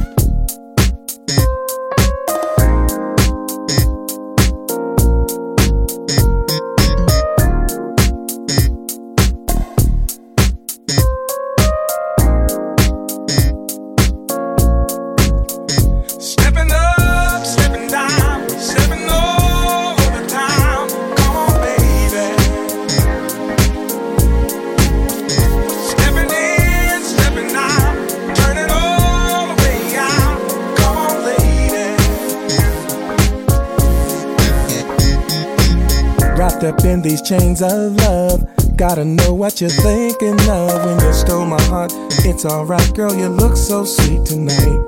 Chains 37.61 37.73
of 37.73 37.95
love. 37.97 38.77
Gotta 38.77 39.05
know 39.05 39.33
what 39.33 39.61
you're 39.61 39.69
thinking 39.69 40.39
of 40.49 40.85
when 40.85 40.99
you 40.99 41.13
stole 41.13 41.45
my 41.45 41.61
heart. 41.63 41.91
It's 42.25 42.45
alright, 42.45 42.93
girl, 42.93 43.13
you 43.13 43.27
look 43.27 43.55
so 43.55 43.85
sweet 43.85 44.25
tonight. 44.25 44.81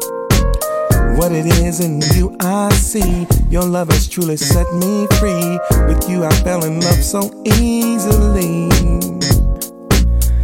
What 1.17 1.31
it 1.31 1.45
is 1.45 1.79
in 1.79 2.01
you 2.15 2.35
I 2.39 2.69
see. 2.73 3.27
Your 3.49 3.63
love 3.63 3.89
has 3.89 4.07
truly 4.07 4.37
set 4.37 4.71
me 4.73 5.07
free. 5.19 5.59
With 5.85 6.09
you 6.09 6.23
I 6.23 6.31
fell 6.43 6.63
in 6.65 6.79
love 6.81 7.03
so 7.03 7.29
easily. 7.45 8.69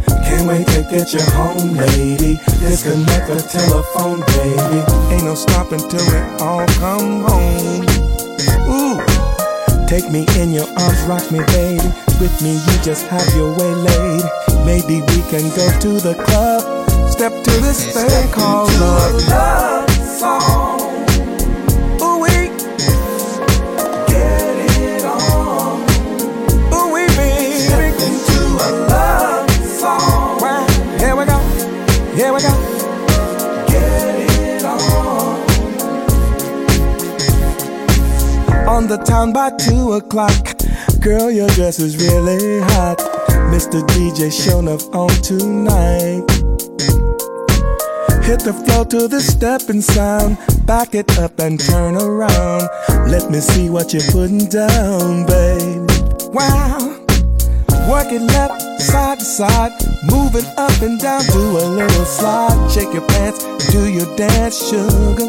Can't 0.06 0.46
wait 0.46 0.66
to 0.68 0.86
get 0.90 1.12
you 1.12 1.22
home, 1.32 1.74
lady. 1.74 2.36
Disconnect 2.60 3.26
the 3.26 3.42
telephone, 3.50 4.20
baby. 4.38 5.14
Ain't 5.14 5.24
no 5.24 5.34
stopping 5.34 5.80
till 5.88 6.06
we 6.06 6.18
all 6.38 6.66
come 6.78 7.22
home. 7.22 7.82
Ooh. 8.70 9.00
Take 9.88 10.08
me 10.12 10.24
in 10.38 10.52
your 10.52 10.68
arms, 10.78 11.02
rock 11.08 11.32
me, 11.32 11.40
baby. 11.46 12.09
With 12.20 12.42
me, 12.42 12.52
you 12.52 12.82
just 12.82 13.06
have 13.06 13.34
your 13.34 13.50
way, 13.56 13.74
laid. 13.74 14.22
Maybe 14.66 15.00
we 15.00 15.22
can 15.30 15.48
go 15.56 15.70
to 15.80 16.00
the 16.00 16.14
club. 16.22 16.60
Step 17.10 17.32
to 17.32 17.50
this 17.62 17.94
thing 17.94 18.30
called 18.30 18.70
love. 18.74 19.26
Love 19.26 19.90
song. 19.90 20.80
Ooh, 22.02 22.18
we 22.20 22.28
get 24.06 24.56
it 24.76 25.04
on. 25.06 25.80
Ooh, 26.74 26.92
we 26.92 27.06
baby. 27.16 27.56
Step 27.56 27.94
into 27.94 28.40
a 28.60 28.70
love 28.90 29.50
song. 29.64 30.40
Well, 30.42 30.68
here 30.98 31.16
we 31.16 31.24
go. 31.24 31.38
Here 32.14 32.32
we 32.34 32.42
go. 32.42 32.52
Get 33.66 34.30
it 34.30 34.64
on. 34.64 35.40
On 38.68 38.86
the 38.88 38.98
town 38.98 39.32
by 39.32 39.48
two 39.56 39.92
o'clock. 39.92 40.59
Girl, 41.00 41.30
your 41.30 41.48
dress 41.48 41.78
is 41.78 41.96
really 41.96 42.60
hot. 42.60 42.98
Mr. 43.48 43.80
DJ 43.88 44.30
showing 44.30 44.68
up 44.68 44.82
on 44.94 45.08
tonight. 45.22 46.28
Hit 48.22 48.40
the 48.40 48.52
floor 48.52 48.84
to 48.84 49.08
the 49.08 49.18
stepping 49.18 49.80
sound. 49.80 50.36
Back 50.66 50.94
it 50.94 51.18
up 51.18 51.38
and 51.38 51.58
turn 51.58 51.96
around. 51.96 52.68
Let 53.08 53.30
me 53.30 53.40
see 53.40 53.70
what 53.70 53.94
you're 53.94 54.04
putting 54.12 54.44
down, 54.44 55.24
babe. 55.24 55.88
Wow. 56.34 57.00
Work 57.88 58.12
it 58.12 58.20
left, 58.20 58.60
side 58.82 59.20
to 59.20 59.24
side. 59.24 59.72
Moving 60.04 60.44
up 60.58 60.82
and 60.82 61.00
down, 61.00 61.24
do 61.32 61.56
a 61.56 61.64
little 61.64 62.04
slide. 62.04 62.70
Shake 62.70 62.92
your 62.92 63.08
pants, 63.08 63.42
do 63.72 63.88
your 63.88 64.16
dance, 64.16 64.68
sugar. 64.68 65.26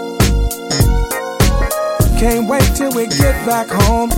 Can't 2.20 2.50
wait 2.50 2.68
till 2.76 2.92
we 2.94 3.08
get 3.08 3.46
back 3.48 3.70
home. 3.70 4.12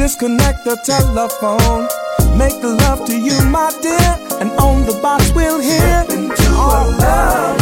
Disconnect 0.00 0.64
the 0.64 0.76
telephone. 0.76 1.86
Make 2.38 2.58
the 2.62 2.74
love 2.74 3.04
to 3.04 3.14
you, 3.14 3.38
my 3.50 3.70
dear. 3.82 4.16
And 4.40 4.50
on 4.52 4.86
the 4.86 4.98
box 5.02 5.30
we'll 5.32 5.60
hear. 5.60 6.06
Oh, 6.08 6.96
love 6.98 7.59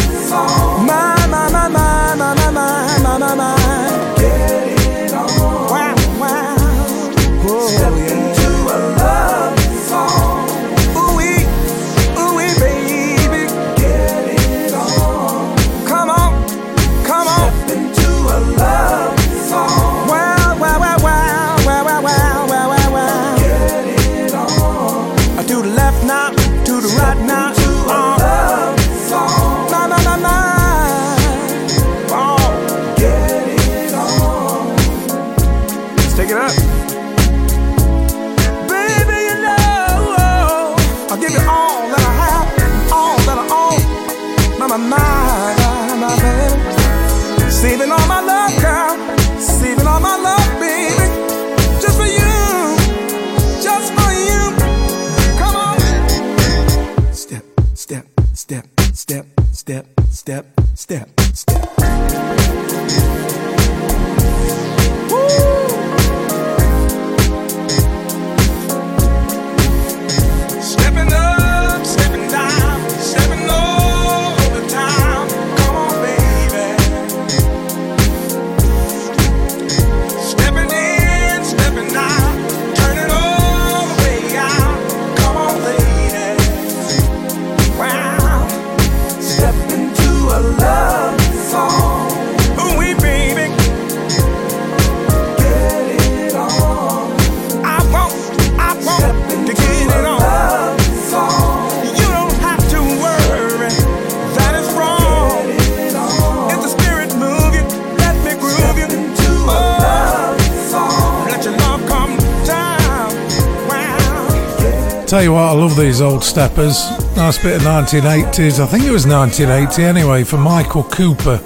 these 115.79 116.01
old 116.01 116.25
steppers. 116.25 116.91
Nice 117.17 117.41
bit 117.41 117.57
of 117.57 117.63
1980s. 117.63 118.59
I 118.59 118.67
think 118.67 118.85
it 118.85 118.91
was 118.91 119.07
1980 119.07 119.85
anyway 119.85 120.25
for 120.25 120.37
Michael 120.37 120.83
Cooper. 120.83 121.41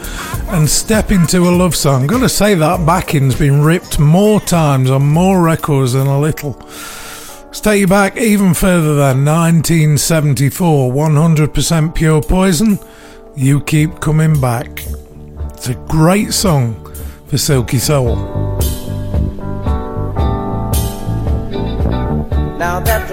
And 0.48 0.68
Step 0.68 1.10
Into 1.10 1.48
a 1.48 1.50
Love 1.50 1.76
Song. 1.76 2.06
Gotta 2.06 2.28
say 2.28 2.54
that 2.54 2.86
backing's 2.86 3.34
been 3.34 3.62
ripped 3.62 3.98
more 3.98 4.40
times 4.40 4.90
on 4.90 5.06
more 5.06 5.42
records 5.42 5.92
than 5.92 6.06
a 6.06 6.18
little. 6.18 6.56
Let's 6.60 7.60
take 7.60 7.80
you 7.80 7.86
back 7.86 8.16
even 8.16 8.54
further 8.54 8.94
than 8.94 9.24
1974. 9.24 10.92
100% 10.92 11.94
Pure 11.94 12.22
Poison. 12.22 12.78
You 13.36 13.60
Keep 13.60 14.00
Coming 14.00 14.40
Back. 14.40 14.84
It's 15.50 15.68
a 15.68 15.74
great 15.88 16.32
song 16.32 16.74
for 17.26 17.36
Silky 17.36 17.78
Soul. 17.78 18.41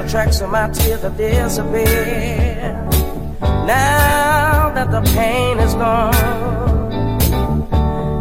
tracks 0.09 0.41
of 0.41 0.49
my 0.49 0.67
tears 0.69 1.01
have 1.03 1.15
disappeared. 1.17 2.73
Now 3.41 4.71
that 4.73 4.89
the 4.89 5.01
pain 5.13 5.59
is 5.59 5.75
gone, 5.75 6.15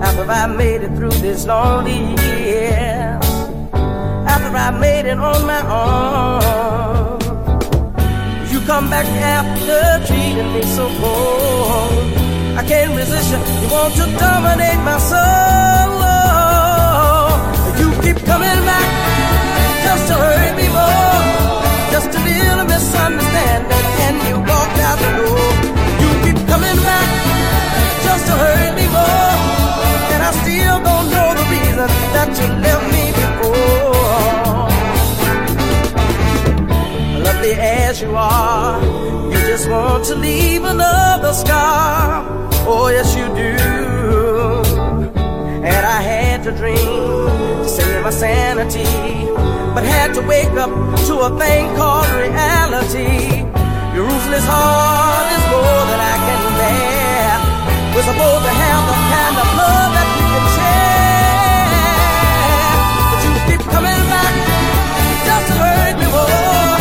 after 0.02 0.30
I 0.30 0.46
made 0.48 0.82
it 0.82 0.94
through 0.96 1.16
these 1.24 1.46
lonely 1.46 2.14
years, 2.22 3.24
after 4.34 4.54
I 4.66 4.70
made 4.78 5.06
it 5.06 5.18
on 5.18 5.46
my 5.46 5.62
own, 5.80 7.20
you 8.52 8.60
come 8.66 8.90
back 8.90 9.06
after 9.06 10.06
treating 10.06 10.52
me 10.52 10.62
so 10.76 10.86
cold. 11.00 12.04
I 12.58 12.64
can't 12.68 12.94
resist 12.94 13.30
you. 13.32 13.38
You 13.38 13.68
want 13.72 13.94
to 13.94 14.06
dominate 14.18 14.80
my 14.84 14.98
soul. 15.10 15.88
You 17.80 17.88
keep 18.02 18.18
coming 18.26 18.60
back 18.68 18.88
just 19.84 20.06
to 20.08 20.14
hurt 20.14 20.37
misunderstanding 22.78 23.86
and 24.06 24.16
you 24.28 24.36
walked 24.50 24.78
out 24.86 24.98
the 25.04 25.10
door. 25.18 25.50
You 26.02 26.10
keep 26.24 26.38
coming 26.52 26.78
back 26.88 27.08
just 28.06 28.22
to 28.28 28.34
hurt 28.42 28.72
me 28.78 28.86
more, 28.98 29.34
and 30.12 30.20
I 30.28 30.32
still 30.42 30.78
don't 30.88 31.06
know 31.14 31.28
the 31.38 31.44
reason 31.54 31.88
that 32.14 32.28
you 32.38 32.48
left 32.64 32.86
me 32.94 33.04
before. 33.20 34.68
Lovely 37.26 37.54
as 37.86 38.00
you 38.00 38.12
are, 38.14 38.80
you 39.32 39.38
just 39.52 39.66
want 39.68 40.04
to 40.10 40.14
leave 40.14 40.62
another 40.62 41.32
scar. 41.32 42.24
Oh 42.70 42.88
yes, 42.96 43.08
you 43.18 43.26
do 43.42 44.17
that 45.78 45.86
I 45.86 46.02
had 46.02 46.42
to 46.42 46.50
dream 46.50 46.74
to 47.62 47.68
save 47.70 48.02
my 48.02 48.10
sanity, 48.10 48.82
but 49.74 49.86
had 49.86 50.10
to 50.18 50.22
wake 50.26 50.50
up 50.58 50.74
to 51.06 51.14
a 51.22 51.30
thing 51.38 51.70
called 51.78 52.10
reality. 52.18 53.46
Your 53.94 54.02
ruthless 54.10 54.42
heart 54.42 55.26
is 55.38 55.44
more 55.54 55.82
than 55.86 56.00
I 56.02 56.16
can 56.26 56.42
bear. 56.58 57.30
We're 57.94 58.08
supposed 58.10 58.42
to 58.42 58.54
have 58.58 58.82
the 58.90 58.96
kind 59.14 59.36
of 59.38 59.48
love 59.54 59.90
that 59.94 60.08
we 60.18 60.24
can 60.34 60.46
share, 60.58 61.70
but 63.10 63.20
you 63.22 63.32
keep 63.46 63.62
coming 63.70 64.02
back 64.10 64.34
just 65.30 65.44
to 65.46 65.54
hurt 65.62 65.94
me 66.02 66.08
more, 66.10 66.74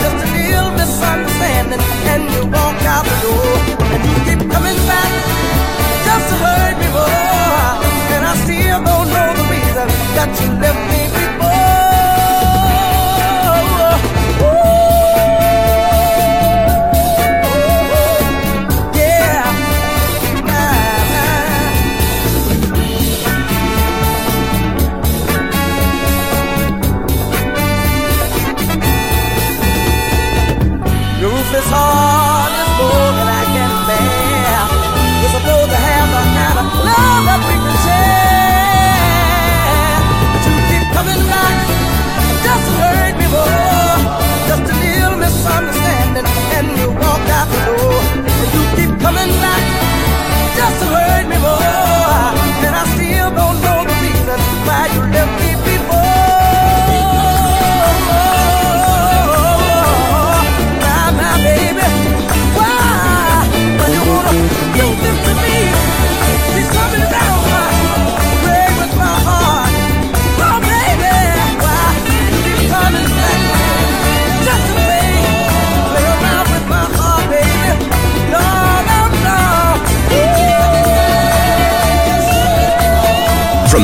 just 0.00 0.16
to 0.24 0.26
feel 0.32 0.64
misunderstanding, 0.72 1.84
and 2.16 2.20
you 2.32 2.48
walk 2.48 2.80
out 2.96 3.04
the 3.12 3.18
door, 3.28 3.60
and 3.92 4.00
you 4.08 4.16
keep 4.24 4.40
coming 4.48 4.80
back. 4.88 5.07
you 10.40 10.50
let 10.60 10.76
me 10.90 11.07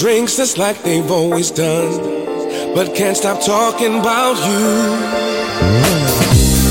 Drinks 0.00 0.34
just 0.34 0.56
like 0.56 0.82
they've 0.82 1.10
always 1.10 1.50
done, 1.50 1.92
but 2.74 2.94
can't 2.94 3.14
stop 3.14 3.38
talking 3.44 4.00
about 4.00 4.34
you. 4.48 4.96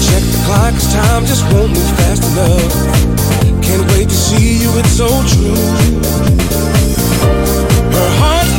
Check 0.08 0.24
the 0.34 0.42
clock, 0.48 0.74
'cause 0.74 0.92
time 0.92 1.26
just 1.28 1.44
won't 1.54 1.70
move 1.70 1.92
fast 2.00 2.24
enough. 2.24 2.74
Can't 3.62 3.86
wait 3.92 4.10
to 4.10 4.16
see 4.16 4.58
you, 4.64 4.72
it's 4.80 4.98
so 4.98 5.10
true. 5.34 5.64
Her 7.98 8.10
heart's 8.20 8.59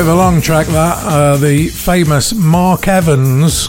Bit 0.00 0.08
of 0.08 0.14
a 0.14 0.18
long 0.18 0.40
track 0.40 0.66
that. 0.68 0.96
Uh, 1.04 1.36
the 1.36 1.68
famous 1.68 2.32
Mark 2.32 2.88
Evans. 2.88 3.66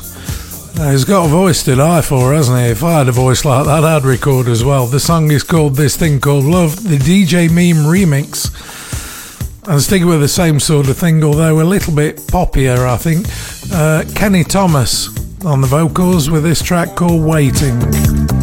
He's 0.78 1.04
got 1.04 1.26
a 1.26 1.28
voice 1.28 1.62
to 1.64 1.76
die 1.76 2.00
for, 2.00 2.34
hasn't 2.34 2.58
he? 2.58 2.68
If 2.68 2.86
I 2.86 3.00
had 3.00 3.10
a 3.10 3.12
voice 3.12 3.44
like 3.44 3.66
that, 3.66 3.84
I'd 3.84 4.06
record 4.06 4.48
as 4.48 4.64
well. 4.64 4.86
The 4.86 4.98
song 4.98 5.30
is 5.30 5.44
called 5.44 5.76
This 5.76 5.98
Thing 5.98 6.22
Called 6.22 6.46
Love, 6.46 6.88
the 6.88 6.96
DJ 6.96 7.50
Meme 7.50 7.84
remix. 7.86 8.48
And 9.68 9.82
sticking 9.82 10.08
with 10.08 10.22
the 10.22 10.30
same 10.30 10.62
sort 10.62 10.88
of 10.88 10.98
thing, 10.98 11.22
although 11.22 11.60
a 11.60 11.64
little 11.68 11.94
bit 11.94 12.16
poppier, 12.16 12.88
I 12.88 12.96
think. 12.96 13.28
Uh, 13.74 14.06
Kenny 14.16 14.46
Thomas 14.46 15.10
on 15.44 15.60
the 15.60 15.68
vocals 15.68 16.30
with 16.30 16.44
this 16.44 16.62
track 16.62 16.96
called 16.96 17.26
Waiting. 17.26 18.41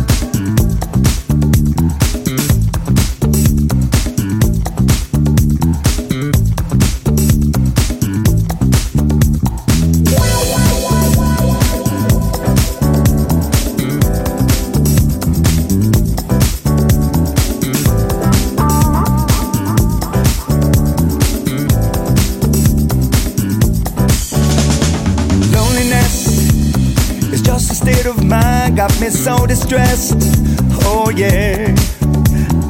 So 29.68 29.76
distressed. 29.76 30.14
Oh, 30.84 31.10
yeah. 31.14 31.74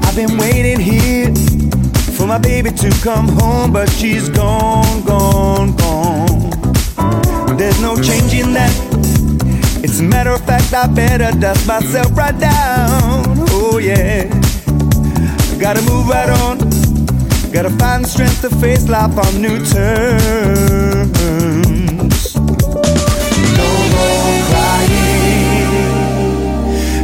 I've 0.03 0.16
been 0.16 0.37
waiting 0.37 0.81
here 0.81 1.33
for 2.16 2.27
my 2.27 2.39
baby 2.39 2.70
to 2.70 2.91
come 3.03 3.29
home, 3.29 3.73
but 3.73 3.89
she's 3.91 4.29
gone, 4.29 5.03
gone, 5.05 5.77
gone. 5.77 7.57
There's 7.57 7.81
no 7.81 7.97
changing 7.97 8.53
that. 8.55 8.73
It's 9.83 10.01
a 10.01 10.03
matter 10.03 10.31
of 10.31 10.45
fact, 10.45 10.73
I 10.75 10.87
better 10.87 11.31
dust 11.39 11.66
myself 11.66 12.16
right 12.16 12.39
down. 12.39 13.25
Oh, 13.51 13.79
yeah. 13.79 14.25
Gotta 15.59 15.83
move 15.83 16.09
right 16.09 16.31
on. 16.31 16.59
Gotta 17.53 17.70
find 17.70 18.07
strength 18.07 18.41
to 18.43 18.51
face 18.57 18.89
life 18.89 19.16
on 19.16 19.41
new 19.41 19.59
terms. 19.65 19.75
No 23.57 23.69
more. 23.93 24.48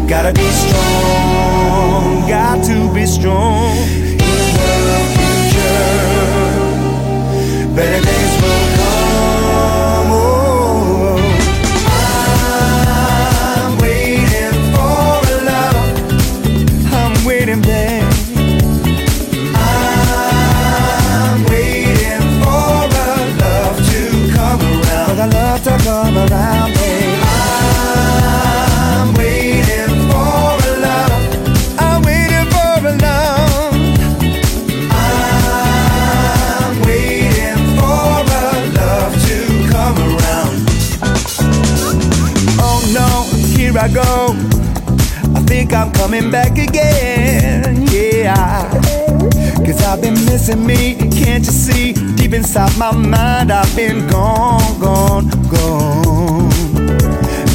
Gotta 0.07 0.33
be 0.33 0.49
strong. 0.51 2.29
Got 2.29 2.65
to 2.65 2.93
be 2.95 3.07
strong. 3.07 3.77
In 3.77 4.19
the 4.19 5.01
future, 5.17 5.99
better 7.75 8.01
days 8.05 8.35
will 8.43 8.67
come. 8.77 10.11
Oh, 10.13 11.19
I'm 13.67 13.73
waiting 13.79 14.57
for 14.73 15.19
a 15.33 15.37
love. 15.51 15.87
I'm 16.93 17.15
waiting, 17.27 17.63
babe. 17.63 18.05
I'm 19.57 21.39
waiting 21.47 22.25
for 22.43 22.67
a 22.85 23.03
love 23.43 23.77
to 23.91 24.01
come 24.35 24.61
around. 24.61 25.09
For 25.09 25.17
the 25.17 25.27
love 25.33 25.61
to 25.65 25.75
come 25.83 26.17
around, 26.19 26.64
I'm 45.75 45.93
coming 45.93 46.31
back 46.31 46.57
again. 46.57 47.87
Yeah. 47.91 48.71
Cause 49.67 49.83
I've 49.83 50.01
been 50.01 50.15
missing 50.25 50.65
me, 50.65 50.95
can't 50.95 51.45
you 51.45 51.53
see? 51.53 51.93
Deep 51.93 52.33
inside 52.33 52.75
my 52.79 52.93
mind, 52.93 53.53
I've 53.53 53.77
been 53.77 54.07
gone, 54.09 54.81
gone, 54.81 55.29
gone. 55.51 56.49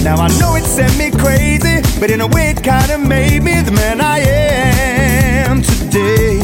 Now 0.03 0.17
I 0.17 0.27
know 0.39 0.55
it 0.55 0.65
sent 0.65 0.95
me 0.99 1.09
crazy, 1.09 1.81
but 1.99 2.11
in 2.11 2.21
a 2.21 2.27
way 2.27 2.51
it 2.51 2.61
kinda 2.61 2.99
made 2.99 3.41
me 3.41 3.61
the 3.61 3.71
man 3.71 3.99
I 3.99 4.19
am 4.19 5.63
today. 5.63 6.41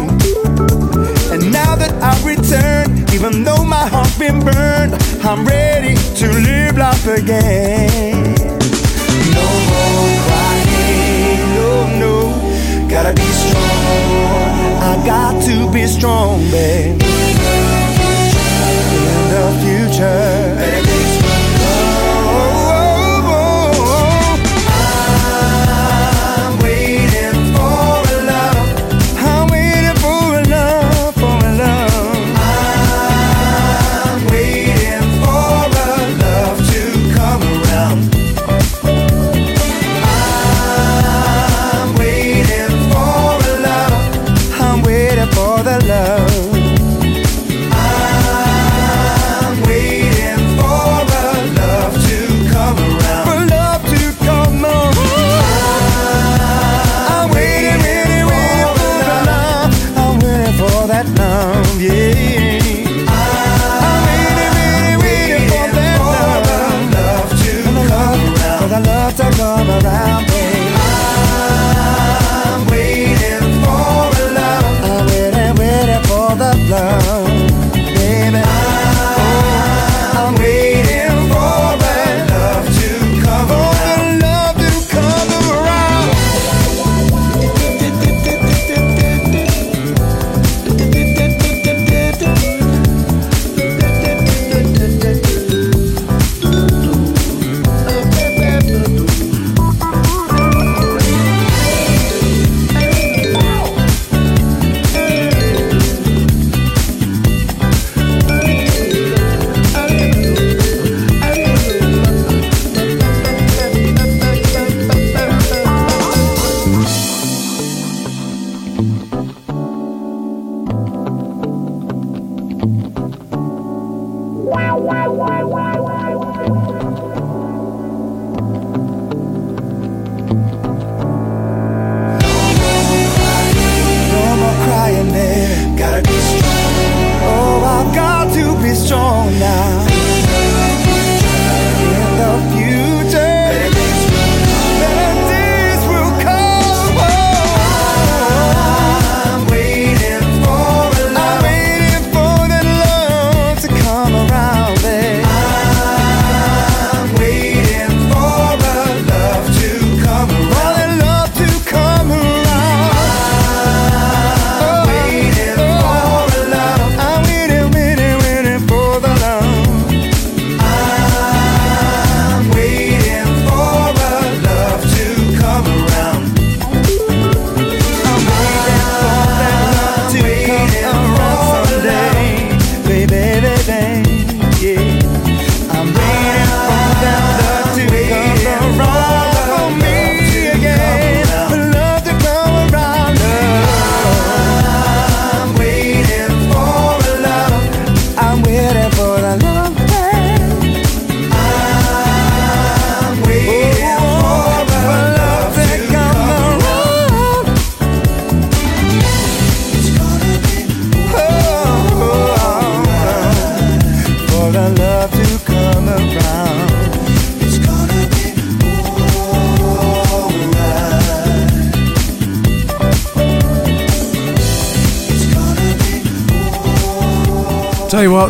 And 1.31 1.51
now 1.51 1.75
that 1.75 1.93
I've 2.01 2.25
returned, 2.25 3.13
even 3.13 3.43
though 3.43 3.63
my 3.63 3.85
heart's 3.87 4.17
been 4.17 4.39
burned, 4.39 4.93
I'm 5.23 5.45
ready 5.45 5.95
to 6.15 6.27
live 6.27 6.77
life 6.77 7.05
again. 7.05 8.54
No 9.37 9.47
more 9.71 10.11
crying, 10.27 11.43
no, 11.59 11.69
no, 12.03 12.15
gotta 12.89 13.13
be 13.13 13.29
strong. 13.43 13.65
I 14.89 14.93
got 15.05 15.33
to 15.43 15.55
be 15.71 15.85
strong. 15.87 16.41
In 16.41 16.97
the 19.33 19.45
future. 19.61 20.55
Oh, 20.59 20.94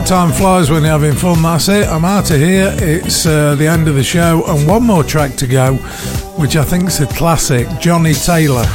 time 0.06 0.32
flies 0.32 0.70
when 0.70 0.84
you're 0.84 0.92
having 0.92 1.16
fun. 1.16 1.42
That's 1.42 1.68
it. 1.68 1.88
I'm 1.88 2.06
out 2.06 2.30
of 2.30 2.38
here. 2.38 2.76
It's 2.78 3.26
uh, 3.26 3.56
the 3.56 3.68
end 3.68 3.88
of 3.88 3.96
the 3.96 4.04
show, 4.04 4.44
and 4.48 4.68
one 4.68 4.84
more 4.84 5.04
track 5.04 5.36
to 5.38 5.48
go, 5.48 5.76
which 6.38 6.56
I 6.56 6.64
think 6.64 6.86
is 6.86 7.00
a 7.02 7.08
classic. 7.08 7.68
Johnnie 7.80 8.14
Taylor. 8.14 8.66